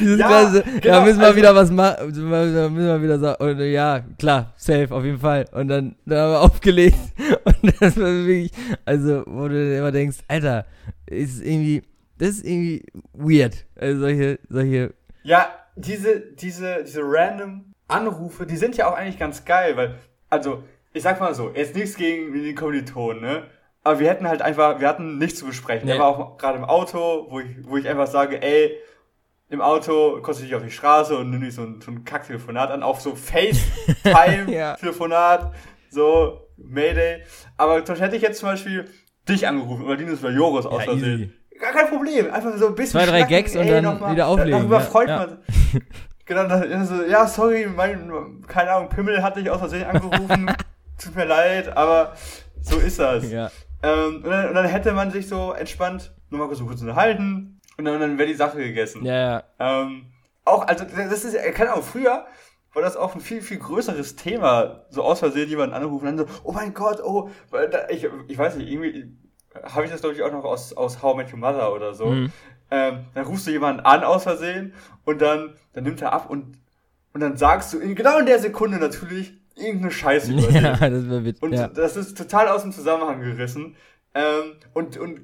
[0.00, 3.42] dieses Ja, ja, ja, genau, müssen wir also- wieder was machen, müssen wir wieder saufen.
[3.42, 5.46] Und ja, klar, safe, auf jeden Fall.
[5.52, 6.96] Und dann, dann haben wir aufgelegt.
[7.44, 8.50] Und das war wirklich,
[8.84, 10.66] also, wo du immer denkst, Alter,
[11.06, 11.82] ist irgendwie,
[12.18, 13.64] das ist irgendwie weird.
[13.78, 14.94] Also solche, solche,
[15.24, 19.94] Ja, diese, diese, diese random Anrufe, die sind ja auch eigentlich ganz geil, weil,
[20.30, 23.42] also, ich sag mal so, jetzt nichts gegen den Kommilitonen, ne?
[23.84, 25.86] Aber wir hätten halt einfach, wir hatten nichts zu besprechen.
[25.86, 25.94] Nee.
[25.94, 28.76] Er war auch gerade im Auto, wo ich, wo ich einfach sage, ey,
[29.48, 32.04] im Auto kommst du nicht auf die Straße und nimm nicht so ein, so ein
[32.04, 33.10] Kack-Telefonat an, auf so
[34.04, 34.16] Ja.
[34.26, 35.52] FaceTime-Telefonat,
[35.90, 37.22] so Mayday.
[37.56, 38.88] Aber zum Beispiel hätte ich jetzt zum Beispiel
[39.28, 41.14] dich angerufen oder Linus oder Joris aus Ja, Versehen.
[41.14, 41.32] easy.
[41.60, 42.32] Gar kein Problem.
[42.32, 43.00] Einfach so ein bisschen.
[43.00, 44.12] Zwei, drei Gags und ey, dann noch mal.
[44.12, 45.18] wieder auflegen, Darüber ja, freut ja.
[45.18, 45.82] man sich.
[46.24, 50.50] Genau, dann so, ja, sorry, mein, keine Ahnung, Pimmel hatte ich aus Versehen angerufen.
[50.98, 52.14] Tut mir leid, aber
[52.60, 53.30] so ist das.
[53.30, 53.50] ja.
[53.82, 57.84] Ähm, und, dann, und dann hätte man sich so entspannt nochmal kurz, kurz unterhalten und
[57.84, 59.04] dann, dann wäre die Sache gegessen.
[59.04, 59.42] Ja, ja.
[59.58, 60.06] Ähm,
[60.44, 62.26] auch, also, das ist, keine Ahnung, früher
[62.74, 66.26] war das auch ein viel, viel größeres Thema, so aus Versehen jemanden anrufen und dann
[66.26, 67.28] so, oh mein Gott, oh,
[67.90, 69.14] ich, ich weiß nicht, irgendwie
[69.62, 71.92] habe ich das, glaube ich, auch noch aus, aus How I Met Your Mother oder
[71.92, 72.06] so.
[72.06, 72.32] Mhm.
[72.70, 74.72] Ähm, dann rufst du jemanden an aus Versehen
[75.04, 76.58] und dann, dann nimmt er ab und,
[77.12, 80.64] und dann sagst du in, genau in der Sekunde natürlich irgendeine Scheiße über den.
[80.64, 81.42] Ja, das wäre witzig.
[81.42, 81.68] Und Ja.
[81.68, 83.76] das ist total aus dem Zusammenhang gerissen.
[84.14, 85.20] Ähm, und, und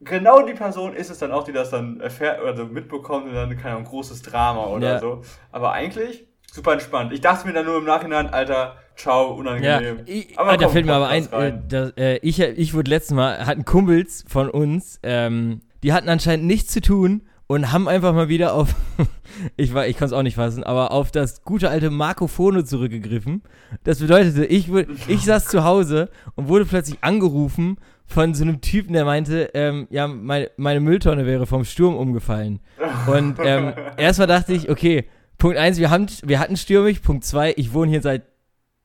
[0.00, 3.34] genau die Person ist es dann auch, die das dann erfährt oder so mitbekommt und
[3.34, 4.98] dann, keine Ahnung, großes Drama oder Ja.
[5.00, 5.22] so.
[5.52, 7.12] Aber eigentlich super entspannt.
[7.12, 10.00] Ich dachte mir dann nur im Nachhinein, Alter, ciao, Ja, unangenehm.
[10.06, 12.90] ich, Aber ah, da komm, fällt mir aber ein, äh, das, äh, ich, ich wurde
[12.90, 17.88] letztes Mal, hatten Kumpels von uns, ähm, die hatten anscheinend nichts zu tun und haben
[17.88, 18.74] einfach mal wieder auf,
[19.56, 23.42] ich, war- ich konnte es auch nicht fassen, aber auf das gute alte Marco-Phono zurückgegriffen.
[23.84, 24.68] Das bedeutete, ich,
[25.08, 27.76] ich saß zu Hause und wurde plötzlich angerufen
[28.06, 32.60] von so einem Typen, der meinte, ähm, ja, meine, meine Mülltonne wäre vom Sturm umgefallen.
[33.06, 35.04] Und ähm, erstmal dachte ich, okay,
[35.38, 37.02] Punkt eins, wir, haben, wir hatten stürmig.
[37.02, 38.22] Punkt zwei, ich wohne hier seit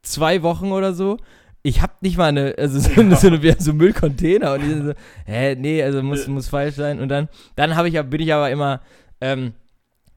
[0.01, 1.17] zwei Wochen oder so.
[1.61, 4.85] Ich hab nicht mal eine, also so, eine, so, eine, so Müllcontainer und die sind
[4.85, 4.93] so,
[5.25, 6.99] hä, nee, also muss, muss falsch sein.
[6.99, 8.81] Und dann, dann habe ich, ja- bin ich aber immer
[9.19, 9.53] ähm,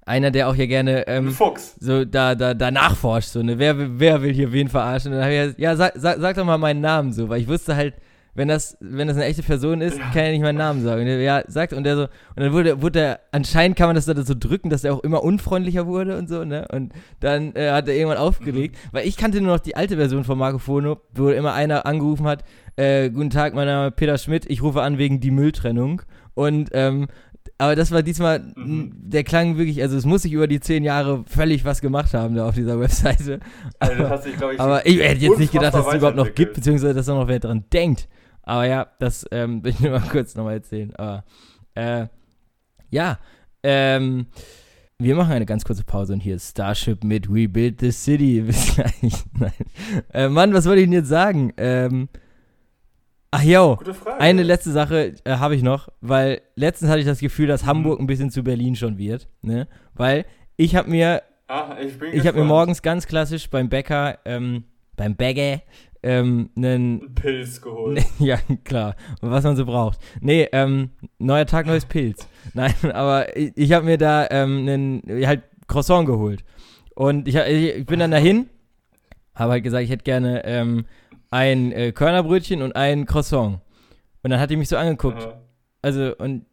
[0.07, 1.76] einer, der auch hier gerne ähm, Fuchs.
[1.80, 5.12] so da, da, da nachforscht, so, ne, wer, will- wer will hier wen verarschen?
[5.12, 7.49] Und dann habe ich, ja, sag, sag, sag doch mal meinen Namen so, weil ich
[7.49, 7.95] wusste halt,
[8.35, 11.01] wenn das, wenn das eine echte Person ist, kann er nicht meinen Namen sagen.
[11.01, 13.95] Und der, ja, sagt, und der so, und dann wurde, wurde er, anscheinend kann man
[13.95, 16.66] das da so drücken, dass er auch immer unfreundlicher wurde und so, ne?
[16.72, 20.24] Und dann äh, hat er irgendwann aufgelegt, weil ich kannte nur noch die alte Version
[20.24, 22.43] von Marco Fono, wo immer einer angerufen hat,
[22.76, 26.01] äh, guten Tag, mein Name ist Peter Schmidt, ich rufe an wegen die Mülltrennung.
[26.35, 27.09] Und, ähm,
[27.59, 28.93] aber das war diesmal, Mhm.
[28.95, 32.35] der klang wirklich, also es muss sich über die zehn Jahre völlig was gemacht haben
[32.35, 33.41] da auf dieser Webseite.
[33.78, 36.16] Also, das hat sich, glaube ich, Aber ich hätte jetzt nicht gedacht, dass es überhaupt
[36.16, 38.09] noch gibt, beziehungsweise dass da noch wer dran denkt.
[38.43, 40.95] Aber ja, das ähm, will ich nur mal kurz nochmal erzählen.
[40.97, 41.24] Aber
[41.74, 42.07] äh,
[42.90, 43.18] ja,
[43.62, 44.26] ähm,
[44.99, 48.40] wir machen eine ganz kurze Pause und hier ist Starship mit We Build the City.
[48.47, 49.24] Bis gleich.
[49.38, 49.53] Nein.
[50.12, 51.53] Äh, Mann, was wollte ich denn jetzt sagen?
[51.57, 52.09] Ähm,
[53.30, 53.78] ach jo,
[54.18, 57.99] eine letzte Sache äh, habe ich noch, weil letztens hatte ich das Gefühl, dass Hamburg
[58.01, 59.28] ein bisschen zu Berlin schon wird.
[59.43, 59.66] Ne?
[59.95, 60.24] Weil
[60.57, 64.64] ich habe mir ah, ich ich habe mir morgens ganz klassisch beim Bäcker, ähm,
[64.97, 65.62] beim Bäcker,
[66.03, 68.05] ähm, einen, Pilz geholt.
[68.18, 69.98] ja, klar, was man so braucht.
[70.20, 72.26] Nee, ähm, neuer Tag, neues Pilz.
[72.55, 76.44] Nein, aber ich, ich habe mir da ähm, einen, halt Croissant geholt.
[76.94, 78.48] Und ich, ich ich bin dann dahin,
[79.34, 80.86] habe halt gesagt, ich hätte gerne ähm,
[81.30, 83.61] ein äh, Körnerbrötchen und ein Croissant.
[84.22, 85.22] Und dann hat die mich so angeguckt.
[85.22, 85.40] Aha.
[85.84, 86.46] Also, und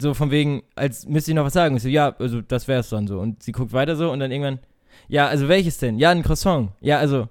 [0.00, 1.76] so von wegen, als müsste ich noch was sagen.
[1.76, 3.20] Ich so, ja, also das wär's dann so.
[3.20, 4.58] Und sie guckt weiter so und dann irgendwann,
[5.06, 5.98] ja, also welches denn?
[5.98, 6.70] Ja, ein Croissant.
[6.80, 7.28] Ja, also.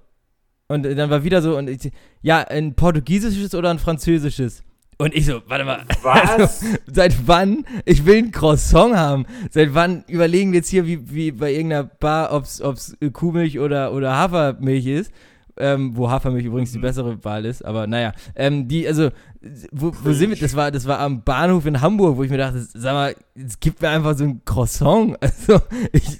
[0.73, 4.63] Und dann war wieder so, und ich, ja, ein portugiesisches oder ein französisches?
[4.97, 5.83] Und ich so, warte mal.
[6.03, 6.29] Was?
[6.29, 7.65] Also, seit wann?
[7.85, 9.25] Ich will ein Croissant haben.
[9.49, 12.61] Seit wann überlegen wir jetzt hier, wie, wie bei irgendeiner Bar, ob's
[12.99, 15.11] äh, Kuhmilch oder, oder Hafermilch ist?
[15.55, 16.81] Ähm, wo Hafermilch übrigens die Mhm.
[16.83, 18.13] bessere Wahl ist, aber naja.
[18.35, 19.09] Ähm, die, also,
[19.71, 20.37] wo, wo sind wir?
[20.37, 23.59] Das war, das war am Bahnhof in Hamburg, wo ich mir dachte, sag mal, es
[23.59, 25.15] gibt mir einfach so ein Croissant.
[25.21, 25.61] Also,
[25.91, 26.19] ich,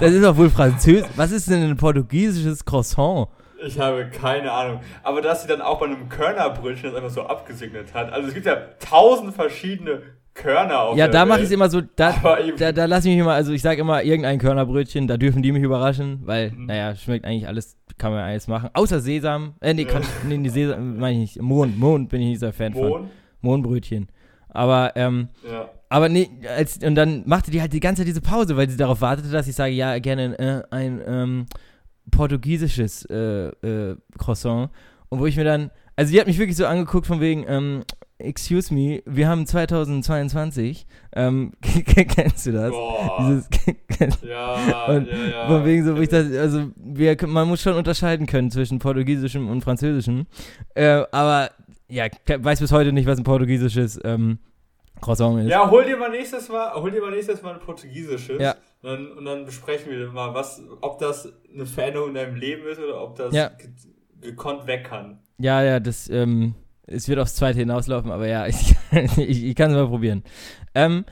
[0.00, 1.08] das ist doch wohl französisch.
[1.14, 3.28] Was ist denn ein portugiesisches Croissant?
[3.66, 4.80] Ich habe keine Ahnung.
[5.02, 8.12] Aber dass sie dann auch bei einem Körnerbrötchen das einfach so abgesegnet hat.
[8.12, 10.02] Also es gibt ja tausend verschiedene
[10.34, 12.12] Körner auf Ja, da mache ich es immer so, da,
[12.58, 15.52] da, da lasse ich mich immer, also ich sage immer irgendein Körnerbrötchen, da dürfen die
[15.52, 16.66] mich überraschen, weil, Mhm.
[16.66, 18.68] naja, schmeckt eigentlich alles, kann man alles machen.
[18.74, 19.84] Außer Sesam, äh, nee.
[19.84, 22.72] Quatsch, nee, nee Sesam meine ich nicht, Mohn, Mohn bin ich nicht so ein Fan
[22.74, 22.88] von.
[22.88, 23.10] Mohn.
[23.42, 24.08] Mohnbrötchen.
[24.48, 25.68] Aber, ähm, Ja.
[25.88, 28.76] aber nee, als, und dann machte die halt die ganze Zeit diese Pause, weil sie
[28.76, 31.46] darauf wartete, dass ich sage, ja, gerne äh, ein ähm,
[32.14, 34.70] portugiesisches äh, äh, Croissant.
[35.08, 37.82] Und wo ich mir dann, also die hat mich wirklich so angeguckt von wegen, ähm,
[38.18, 41.52] excuse me, wir haben 2022, ähm,
[41.86, 42.70] kennst du das?
[42.70, 43.16] Boah.
[43.20, 43.48] Dieses,
[44.22, 45.46] ja, und ja, ja.
[45.48, 49.48] von wegen so, wo ich das, also wir, man muss schon unterscheiden können zwischen Portugiesischem
[49.48, 50.26] und Französischem.
[50.74, 51.50] Äh, aber
[51.88, 54.38] ja, weiß bis heute nicht, was ein portugiesisches ähm,
[55.00, 55.50] Croissant ist.
[55.50, 58.40] Ja, hol dir mal nächstes Mal, hol dir mal nächstes Mal ein portugiesisches.
[58.40, 58.54] Ja.
[58.84, 62.66] Und dann, und dann besprechen wir mal, was, ob das eine Veränderung in deinem Leben
[62.68, 63.48] ist oder ob das Ja.
[63.48, 63.68] ge
[64.20, 65.20] gekonnt weg kann.
[65.38, 66.54] Ja, ja, das, ähm,
[66.86, 68.74] es wird aufs zweite hinauslaufen, aber ja, ich,
[69.16, 70.22] ich, ich kann es mal probieren.
[70.74, 71.06] Ähm,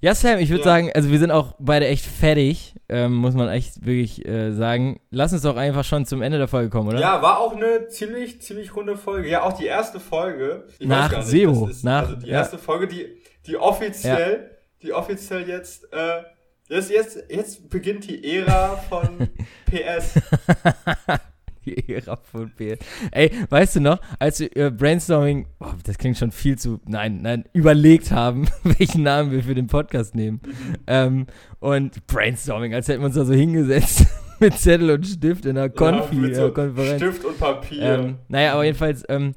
[0.00, 0.64] ja, Sam, ich würde Ja.
[0.64, 5.00] sagen, also wir sind auch beide echt fertig, ähm, muss man echt wirklich äh, sagen.
[5.10, 7.00] Lass uns doch einfach schon zum Ende der Folge kommen, oder?
[7.00, 9.28] Ja, war auch eine ziemlich, ziemlich runde Folge.
[9.28, 10.64] Ja, auch die erste Folge.
[10.78, 12.38] Ich Nach das ist, nach- also die ja.
[12.38, 13.06] erste Folge, die,
[13.46, 14.50] die offiziell,
[14.82, 16.22] die offiziell jetzt, äh,
[16.68, 19.28] jetzt, jetzt, jetzt beginnt die Ära von
[19.66, 20.14] PS.
[21.64, 22.78] Die Ära von PS.
[23.10, 27.20] Ey, weißt du noch, als wir äh, Brainstorming, oh, das klingt schon viel zu, nein,
[27.22, 30.40] nein, überlegt haben, welchen Namen wir für den Podcast nehmen.
[30.86, 31.26] ähm,
[31.60, 34.06] und Brainstorming, als hätten wir uns da so hingesetzt
[34.40, 37.02] mit Zettel und Stift in einer Konfi, Ja, mit so äh, Konferenz.
[37.02, 37.82] Stift und Papier.
[37.82, 39.32] Ähm, naja, aber jedenfalls, ähm,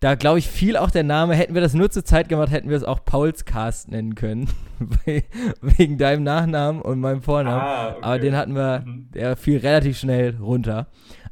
[0.00, 2.68] da glaube ich viel auch der Name, hätten wir das nur zur Zeit gemacht, hätten
[2.68, 4.48] wir es auch Pauls Cast nennen können.
[5.60, 7.60] Wegen deinem Nachnamen und meinem Vornamen.
[7.60, 7.98] ah, okay.
[8.02, 9.10] Aber den hatten wir, Mhm.
[9.12, 10.86] der fiel relativ schnell runter.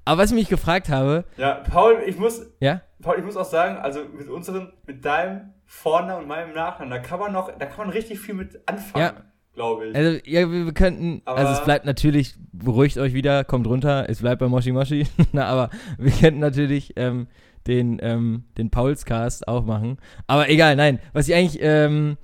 [0.05, 3.45] Aber was ich mich gefragt habe, Ja, Paul, ich muss, ja, Paul, ich muss auch
[3.45, 7.67] sagen, also mit unserem, mit deinem Vornamen und meinem Nachnamen, da kann man noch, da
[7.67, 9.13] kann man richtig viel mit anfangen, Ja.
[9.55, 9.97] glaube ich.
[9.97, 14.07] also ja, wir, wir könnten, Aber- also es bleibt natürlich, beruhigt euch wieder, kommt runter,
[14.09, 15.07] es bleibt bei Moshi Moshi.
[15.33, 17.27] Na, aber wir könnten natürlich ähm,
[17.67, 19.99] den, ähm, den Pauls-Cast auch machen.
[20.27, 22.17] Aber egal, nein, was ich eigentlich, ähm,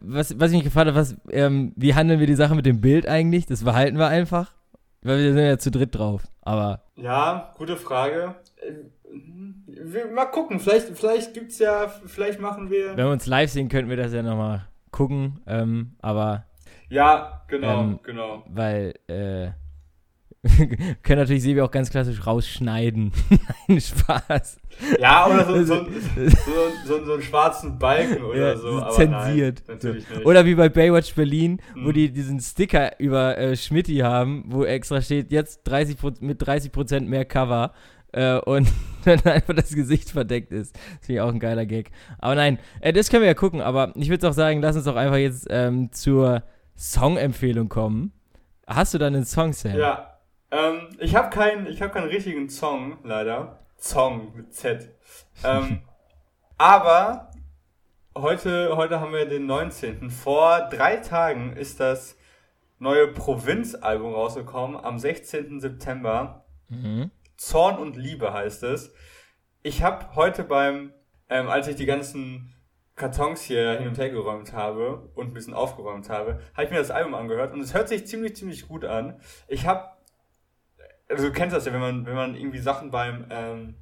[0.00, 2.80] was, was ich mich gefragt habe, was, ähm, wie handeln wir die Sache mit dem
[2.80, 3.46] Bild eigentlich?
[3.46, 4.52] Das behalten wir einfach,
[5.02, 6.24] weil wir sind ja zu dritt drauf.
[6.42, 8.34] Aber Ja, gute Frage.
[8.56, 8.72] Äh,
[9.66, 12.90] Wir, mal gucken, vielleicht, vielleicht gibt's ja, vielleicht machen wir.
[12.96, 15.40] wenn wir uns live sehen, könnten wir das ja nochmal gucken.
[15.46, 16.44] Ähm, aber
[16.88, 18.44] Ja, genau, Ähm, genau.
[18.48, 19.50] weil, äh,
[21.02, 23.12] können natürlich Sebi auch ganz klassisch rausschneiden.
[23.68, 24.58] Nein, Spaß.
[25.00, 25.86] Ja, oder so, so,
[26.86, 28.80] so, so, einen schwarzen Balken oder Ja, so.
[28.90, 29.62] Zensiert.
[29.66, 30.26] Nein, natürlich nicht.
[30.26, 31.92] Oder wie bei Baywatch Berlin, wo Mhm.
[31.94, 37.24] die diesen Sticker über äh, Schmidti haben, wo extra steht, jetzt 30 mit 30% mehr
[37.24, 37.72] Cover
[38.12, 38.68] äh, und
[39.04, 40.74] dann einfach das Gesicht verdeckt ist.
[40.74, 41.90] Das finde ich auch ein geiler Gag.
[42.18, 44.84] Aber nein, äh, das können wir ja gucken, aber ich würde auch sagen, lass uns
[44.84, 46.42] doch einfach jetzt ähm, zur
[46.76, 48.12] Songempfehlung kommen.
[48.66, 49.76] Hast du da einen Song, Sam?
[49.78, 50.13] Ja,
[50.54, 53.60] ähm, ich habe keinen, ich habe keinen richtigen Song, leider.
[53.76, 54.88] Song mit Z.
[55.42, 55.80] Ähm,
[56.58, 57.30] aber
[58.16, 60.10] heute, heute haben wir den 19.
[60.10, 62.16] Vor drei Tagen ist das
[62.78, 65.60] neue Provinz-Album rausgekommen, am 16.
[65.60, 66.44] September.
[66.68, 67.10] Mhm.
[67.36, 68.94] Zorn und Liebe heißt es.
[69.62, 70.92] Ich habe heute beim,
[71.28, 72.54] ähm, als ich die ganzen
[72.96, 76.78] Kartons hier hin und her geräumt habe und ein bisschen aufgeräumt habe, habe ich mir
[76.78, 79.20] das Album angehört und es hört sich ziemlich, ziemlich gut an.
[79.48, 79.88] Ich habe,
[81.08, 83.74] also du kennst das ja, wenn man, wenn man irgendwie Sachen beim, ähm,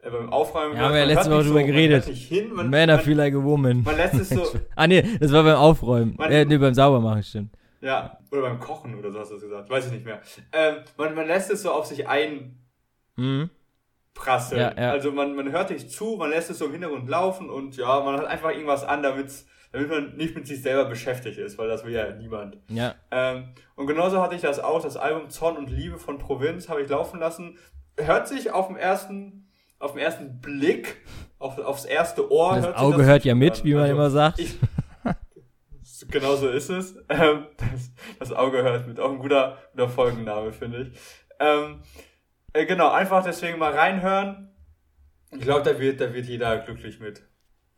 [0.00, 2.06] äh, beim Aufräumen Ja, haben wir ja man letzte Woche drüber so, geredet.
[2.06, 3.82] Man hin, man, Man, feel like a woman.
[3.84, 4.42] man lässt es so,
[4.76, 6.14] ah, nee, das war beim Aufräumen.
[6.18, 7.50] Man- äh, nee, beim Saubermachen, stimmt.
[7.80, 10.20] ja, oder beim Kochen oder so hast du es gesagt, weiß ich nicht mehr.
[10.52, 12.58] Ähm, man, man lässt es so auf sich ein,
[13.16, 13.50] Mhm.
[14.14, 14.60] prasseln.
[14.60, 14.90] Ja, ja.
[14.92, 18.00] Also man, man hört nicht zu, man lässt es so im Hintergrund laufen und ja,
[18.00, 21.68] man hat einfach irgendwas an, damit's, damit man nicht mit sich selber beschäftigt ist, weil
[21.68, 22.58] das will ja niemand.
[22.68, 22.94] Ja.
[23.10, 26.82] Ähm, und genauso hatte ich das auch, das Album Zorn und Liebe von Provinz habe
[26.82, 27.58] ich laufen lassen.
[27.96, 29.48] Hört sich auf dem ersten,
[29.78, 30.98] auf den ersten Blick,
[31.38, 32.56] auf, aufs erste Ohr.
[32.56, 33.64] Das Auge hört ja mit, an.
[33.64, 34.38] wie man Also, immer sagt.
[34.38, 34.58] Ich,
[36.10, 36.94] genau so ist es.
[37.08, 39.00] Ähm, das, das Auge hört mit.
[39.00, 41.00] Auch ein guter, guter Folgenname, finde ich.
[41.40, 41.80] Ähm,
[42.52, 44.50] äh, genau, einfach deswegen mal reinhören.
[45.30, 47.22] Ich glaube, da wird, da wird jeder glücklich mit.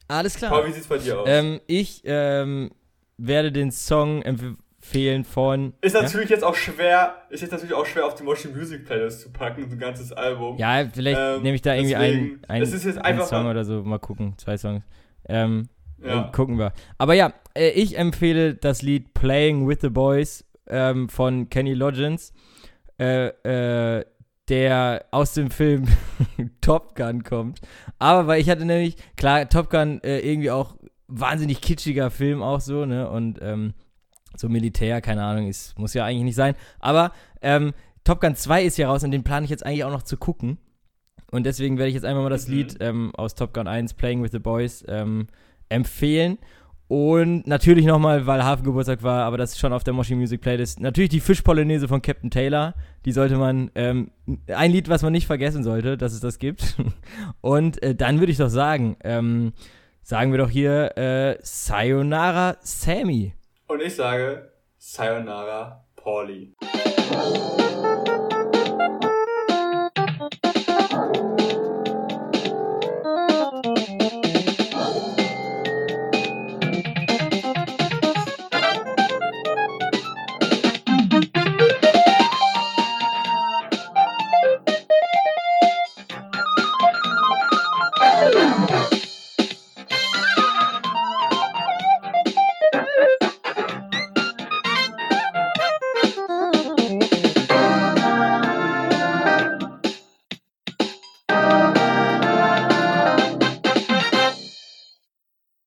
[0.08, 0.50] Alles klar.
[0.50, 1.28] Paul, wie sieht's bei dir aus?
[1.28, 2.70] Ähm, ich ähm,
[3.16, 5.72] werde den Song empfehlen von.
[5.80, 6.02] ist ja?
[6.02, 9.32] natürlich jetzt auch schwer, ist jetzt natürlich auch schwer auf die Moshi Music Playlist zu
[9.32, 10.58] packen, so ein ganzes Album.
[10.58, 13.46] Ja, vielleicht Ähm, nehme ich da irgendwie deswegen, einen, einen, ist jetzt einen einfach Song
[13.46, 13.82] oder so.
[13.82, 14.84] Mal gucken, zwei Songs.
[15.28, 15.68] Ähm,
[16.04, 16.28] Ja.
[16.28, 16.72] äh, gucken wir.
[16.98, 22.32] Aber ja, äh, ich empfehle das Lied Playing with the Boys ähm, von Kenny Loggins.
[22.98, 23.28] Äh,
[23.98, 24.04] äh,
[24.48, 25.86] der aus dem Film
[26.60, 27.60] Top Gun kommt.
[27.98, 30.76] Aber weil ich hatte nämlich, klar, Top Gun äh, irgendwie auch
[31.08, 33.08] wahnsinnig kitschiger Film auch so, ne?
[33.08, 33.74] Und ähm,
[34.36, 36.54] so Militär, keine Ahnung, ist, muss ja eigentlich nicht sein.
[36.80, 37.72] Aber ähm,
[38.04, 40.16] Top Gun 2 ist ja raus und den plane ich jetzt eigentlich auch noch zu
[40.16, 40.58] gucken.
[41.30, 42.54] Und deswegen werde ich jetzt einfach mal das Mhm.
[42.54, 45.26] Lied ähm, aus Top Gun 1, Playing with the Boys, ähm,
[45.68, 46.38] empfehlen.
[46.86, 50.80] Und natürlich nochmal, weil Hafengeburtstag war, aber das ist schon auf der Moshi Music Playlist.
[50.80, 52.74] Natürlich die Fischpolonaise von Captain Taylor.
[53.06, 54.10] Die sollte man, ähm,
[54.48, 56.76] ein Lied, was man nicht vergessen sollte, dass es das gibt.
[57.40, 59.54] Und äh, dann würde ich doch sagen, ähm,
[60.02, 63.32] sagen wir doch hier äh, Sayonara Sammy.
[63.66, 66.54] Und ich sage Sayonara Pauli.